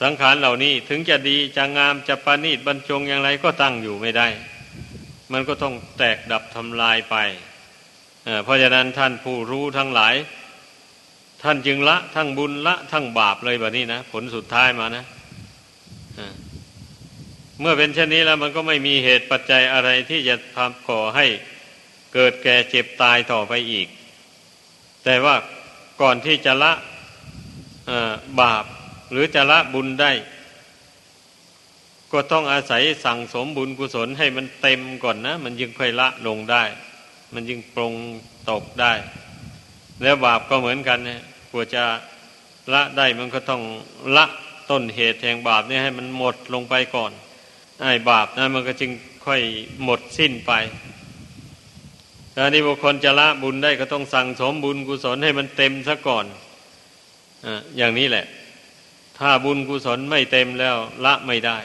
[0.03, 4.29] สังขารเหล่านี้ถึงจะดีจะงามจะประณีตบรรจงอย่างไรก็ตั้งอยู่ไม่ได้
[5.33, 7.17] มันก็ต้องแตกดับทำลายไป
[8.45, 10.15] เพราะฉะนั้นท่านผู้รู้ทั้งหลาย
[11.43, 15.05] ท่านจึงละทั้งบุญละทั้งบาปเลยแบบนี้นะ ผลสุดท้ายมานะ
[17.61, 21.27] เมื่อเป็นเช่นนี้แล้วมันก็ไม่มีเหตุปัจจัยอะไรที่จะทำก่อให้
[22.15, 23.89] เกิดแก่เจ็บตายต่อไปอีก
[25.05, 25.37] แต่ว่า
[26.03, 26.73] ก่อนที่จะละ
[28.41, 28.65] บาป
[29.11, 30.13] หรือจะละบุญได้
[32.13, 36.63] ก็ต้องอาศัยสั่งสมบุญกุศลให้มันเต็มก่อนนะ มันยึงค่อยละลงได้
[37.37, 37.95] มันยึงปรง
[38.51, 38.93] ตกได้
[40.03, 41.85] แล้วบาปก็เหมือนกันนะกว่าจะ
[42.73, 43.63] ละได้มันก็ต้อง
[44.17, 44.27] ละ
[44.71, 47.13] ต้นเหตุแห่งบาปนี่ให้มันหมดลงไปก่อน
[47.81, 48.91] ไอ้บาปนะมันก็จึง
[49.27, 49.41] ค่อย
[49.85, 50.53] หมดสิ้นไป
[52.35, 56.27] ถ้านี้บุคคลจะละบุญได้ก็ต้องสั่งสมบุญกุศลให้มันเต็มซะก่อน
[57.45, 58.27] ออย่างนี้แหละ
[59.19, 61.59] ถ้าบุญกุศลไม่เต็มแล้ว ละไม่ได้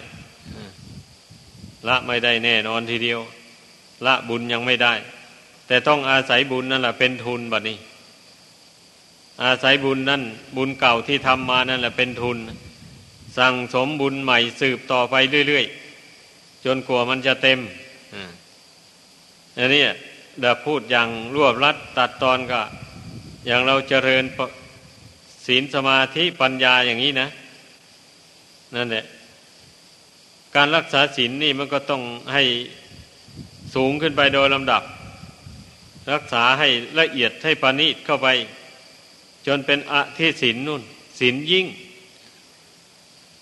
[1.87, 3.19] ละไม่ได้แน่นอนทีเดียว
[4.05, 4.93] ละบุญยังไม่ได้
[5.71, 7.77] แต่ต้องอาศัยบุญนั่นแหละเป็นทุนบัดนี้
[9.43, 10.23] อาศัยบุญนั่น
[10.57, 12.37] บุญเก่าที่ทำมานั่นแหละเป็นทุน
[13.37, 15.15] สั่งสมบุญใหม่สืบต่อไป
[15.47, 17.59] เรื่อยๆ จนกลัวมันจะเต็ม
[19.57, 19.83] อันนี้
[20.39, 22.61] เดี๋ยวพูดอย่างรวบรัดตัดตอนก็
[23.47, 24.23] อย่างเราเจริญ
[25.45, 27.27] ศีลสมาธิปัญญาอย่างนี้นะ
[28.75, 29.05] นั่นแหละ
[30.55, 32.01] การรักษาศีลนี่มันก็ต้อง
[32.33, 32.43] ให้
[33.75, 34.83] สูงขึ้นไปโดยลำดับ
[36.11, 36.67] รักษาให้
[36.99, 38.27] ละเอียดให้ปานีตเข้าไป
[39.47, 40.81] จนเป็นอธิศีลนุ่น
[41.19, 41.65] ศีลยิ่ง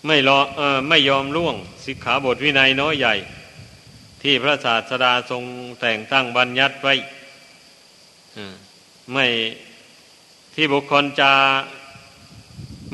[0.06, 3.14] ไม่รออไม่ยอมล่วงสิกขาบทวินัยน้อยใหญ่
[4.22, 5.42] ที่พระศาสดาทรง
[5.80, 6.94] แต่งตั้งบัญญัติไว้
[9.12, 9.26] ไม่
[10.54, 11.32] ที่บุคคลจะ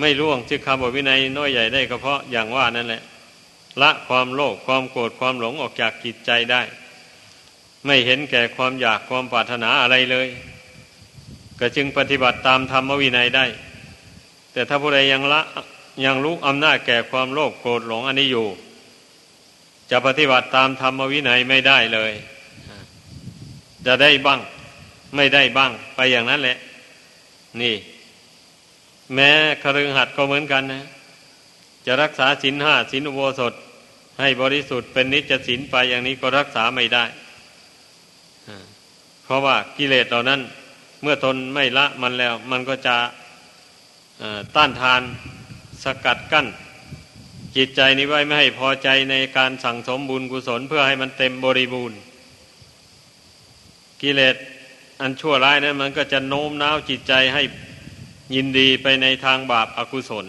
[0.00, 3.02] ไม่ล่วงสิกขาบทวินัยน้อยใหญ่ได้ก็เพราะอย่างว่านั่นแหละ
[3.82, 6.62] ละความโลภความโกรธความหลงออกจากจิตใจได้
[7.86, 10.28] ไม่เห็นแก่ความอยากความปรารถนาอะไรเลย
[11.60, 13.46] ก็จึงปฏิบัติตามธรรมวินัยได้
[14.52, 15.40] แต่ถ้าผู้ใดยังละ
[16.04, 18.46] ยังรู้อำนาจแก่ความโลภโกรธหลงอันนี้อยู่
[19.90, 22.12] จะปฏิบัติตามธรรมวินัยไม่ได้เลย
[23.86, 24.40] จะได้บ้าง
[25.16, 26.58] ไม่ได้บ้าง ไปอย่างนั้นแหละ
[27.60, 27.74] นี่
[29.14, 29.30] แม้
[29.62, 30.84] ครึงหัดก็เหมือนกันนะ
[31.86, 33.52] จะรักษาศีลห้าศีลอุโบสถ
[34.20, 37.04] ให้บริสุทธิ์เป็นนิจศีลไปอย่างนี้ก็รักษาไม่ได้
[39.26, 40.40] เพราะว่ากิเลสเหล่านั้น
[41.02, 42.96] เมื่อทนไม่ละมันแล้ว มันก็จะ
[44.56, 45.02] ต้านทาน
[45.84, 46.46] สกัดกั้น
[47.56, 51.98] จิตใจนี้ไว้ไม่ให้พอใจในการสั่งสมบุญกุศลเพื่อให้มันเต็มบริบูรณ์
[54.02, 54.36] กิเลส
[55.00, 57.42] อันชั่วร้ายนั้นมันก็จะโน้มน้าวจิตใจให้
[58.34, 60.26] ยินดีไปในทางบาปอากุศล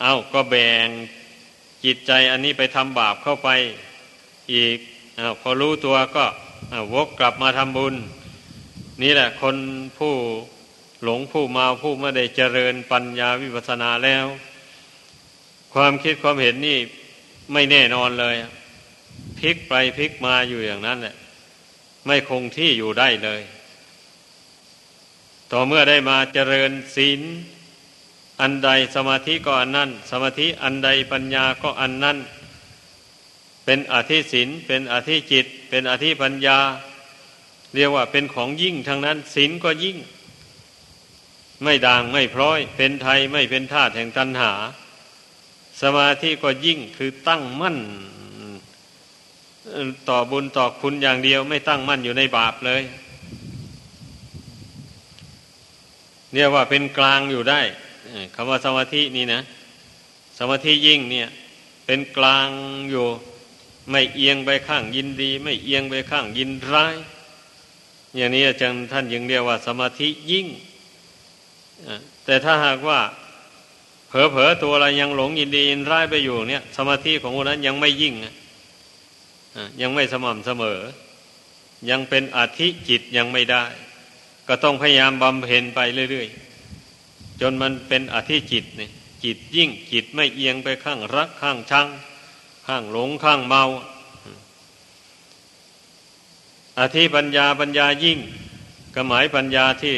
[0.00, 0.88] เอาก็แบ่ง
[1.84, 3.48] จิตใจอันนี้ไปทำบาปเข้าไป
[4.52, 4.78] อีก
[5.18, 6.24] อพอรู้ตัวก็
[6.92, 7.94] วกกลับมาทำบุญ
[9.02, 9.56] นี่แหละ คน
[9.98, 10.14] ผู้
[11.02, 14.26] หลงผู้มาผู้ไม่ได้เจริญปัญญาวิปัสสนาแล้ว
[15.74, 16.78] ความคิดความเห็นนี่
[17.52, 18.36] ไม่แน่นอนเลย
[19.38, 21.16] พลิกไปพลิกมาอยู่อย่างนั้นแหละ
[22.06, 23.40] ไม่คงที่อยู่ได้เลย
[25.52, 27.20] ต่อเมื่อได้มาเจริญศีล
[28.40, 32.18] อันใดสมาธิก็อันนั้น สมาธิอันใดปัญญาก็อันนั้น
[33.64, 36.58] เป็นอธิศีลเป็นอธิจิต เป็นอธิปัญญา
[37.74, 39.98] เรียกว่าเป็นของยิ่งทางนั้นศีลก็ยิ่ง
[41.62, 44.52] ไม่ด่างไม่พร้อย เป็นไทยไม่เป็นธาตุแห่งตัณหา
[45.82, 47.78] สมาธิก็ยิ่งคือตั้งมั่น
[50.08, 52.82] ต่อบุญต่อคุณอย่างเดียว ไม่ตั้งมั่นอยู่ในบาปเลย
[56.32, 57.60] เนี่ยว่าเป็นกลางอยู่ได้
[58.34, 59.40] คำว่าสมาธินี่นะ
[60.38, 61.28] สมาธิยิ่งเนี่ย
[61.86, 62.48] เป็นกลาง
[62.90, 63.06] อยู่
[63.90, 66.96] ไม่เอียงไปข้างยินดี ไม่เอียงไปข้างยินร้าย
[68.16, 70.46] อย่างนี้อาจารย์ท่านยังเรียกว่าสมาธิยิ่ง
[72.24, 73.00] แต่ถ้าหากว่า
[74.08, 78.14] เผลอๆตัวอะไรยังหลงยินดียินร้ายไปอยู่เนี่ย สมาธิของคนนั้นยังไม่ยิ่ง
[79.80, 80.80] ยังไม่สม่ำเสมอ
[81.90, 83.64] ยังเป็นอธิจิตยังไม่ได้
[84.48, 85.80] ก็ต้องพยายามบำเพ็ญไป
[86.10, 88.90] เรื่อยๆ จนมันเป็นอธิจิตเนี่ย
[89.24, 91.88] จิตยิ่งจิตไม่เอียงไปข้างรักข้างชัง
[92.66, 93.64] ข้างหลงข้างเมา
[96.78, 98.18] อธิปัญญาปัญญายิ่ง
[98.94, 99.96] ก็หมายปัญญาที่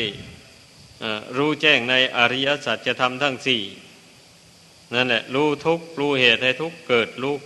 [1.36, 3.62] รู้แจ้งในอริยสัจจะทำทั้งสี่
[4.94, 7.36] นั่นแหละรู้ทุกรู้เหตุให้ทุกเกิดรู้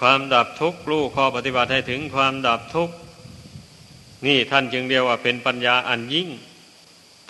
[0.00, 2.90] ความดับทุกรู้ข้อปฏิบัติให้ถึงความดับทุก
[4.26, 6.28] นี่ท่านจึงเรียกว่าเป็นปัญญาอันยิ่ง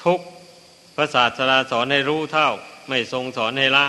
[0.04, 0.20] ทุก
[0.96, 2.48] พระศาสดาสอนให้รู้เท่า
[2.88, 3.86] ไม่ทรงสอนให้ละ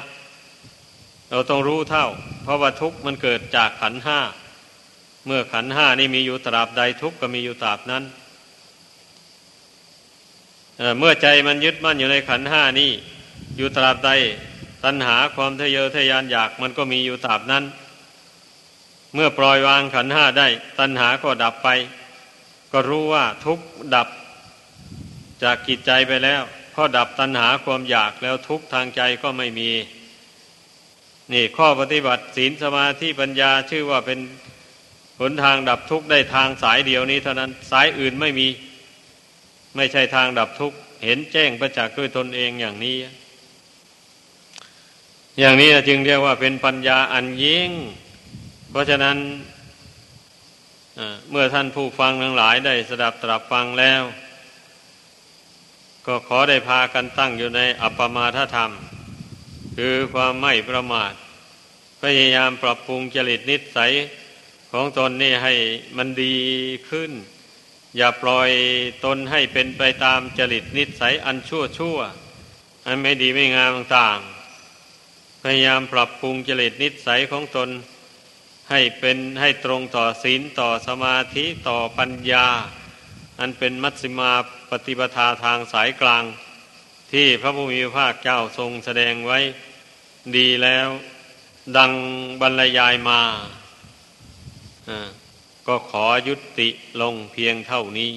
[1.29, 2.05] เราต้องรู้เท่า
[2.43, 4.19] เพราะว่าทุกมันเกิดจากขันห้า
[5.25, 8.03] เมื่อขันห้านี่มีอยู่ตราบใดทุกข์ก็มีอยู่ตราบนั้น
[10.77, 12.91] เเมื่อใจมันยึดมั่นอยู่ในขันห้านี่
[13.57, 14.11] อยู่ตราบใด
[14.83, 17.63] ตัณหาความทะเยอทะยานอยากมันก็มีอยู่ตราบนั้น
[19.13, 20.47] เมื่อปล่อยวางขันห้าได้
[20.79, 21.69] ตัณหาก็ดับไป
[22.71, 23.59] ก็รู้ว่าทุก
[23.95, 24.07] ดับ
[25.43, 26.41] จากกิจใจไปแล้ว
[26.73, 29.71] พอดับตัณหาความอยากแล้วทุกทางใจก็ไม่มี
[31.33, 34.19] นี่ข้อปฏิบัติศีลสมาธิปัญญาชื่อว่าเป็น
[35.19, 38.47] หนทางดับทุกข์ได้ทางสายเดียวนี้เท่านั้นสายอื่นไม่มี
[39.75, 42.95] ไม่ใช่ทางดับทุกข์เห็นแจ้งประจักษ์ด้วยตนเองอย่างนี้
[45.39, 47.71] อย่างนี้จึงเรียกว่าเป็นปัญญาอันยิ่ง
[48.69, 49.17] เพราะฉะนั้น
[51.29, 54.01] เมื่อท่านผู้ฟังทั้งหลายได้สดับตรับฟังแล้ว
[56.07, 58.71] ก็ขอได้พากันตั้งอยู่ในอัปปมาทธรรม
[59.77, 61.13] คือความไม่ประมาท
[62.01, 63.91] พยายามปรับปรุงจริตนิสัย
[64.75, 65.53] ของตนนี่ให้
[65.97, 66.37] มันดี
[66.89, 67.11] ขึ้น
[67.97, 68.49] อย่าปล่อย
[69.05, 71.97] ตนให้เป็นไปตามจริตนิสัยอันชั่วชั่ว
[72.85, 77.69] อันไม่ดีไม่งามต่างๆพยายามปรับปรุงจริตนิสัยของตน
[78.69, 82.47] ให้เป็นให้ตรงต่อศีลต่อสมาธิต่อปัญญา
[83.39, 84.31] อันเป็นมัชฌิมา
[84.69, 86.23] ปฏิปทาทางสายกลาง
[87.11, 89.39] ที่พระผู้มีพระภาคเจ้าทรงแสดงไว้
[90.37, 90.87] ดีแล้ว
[91.77, 91.91] ดัง
[92.41, 93.21] บรรยายมา
[95.67, 96.69] ก็ขอยุติ
[97.01, 98.13] ลงเพียงเท่านี้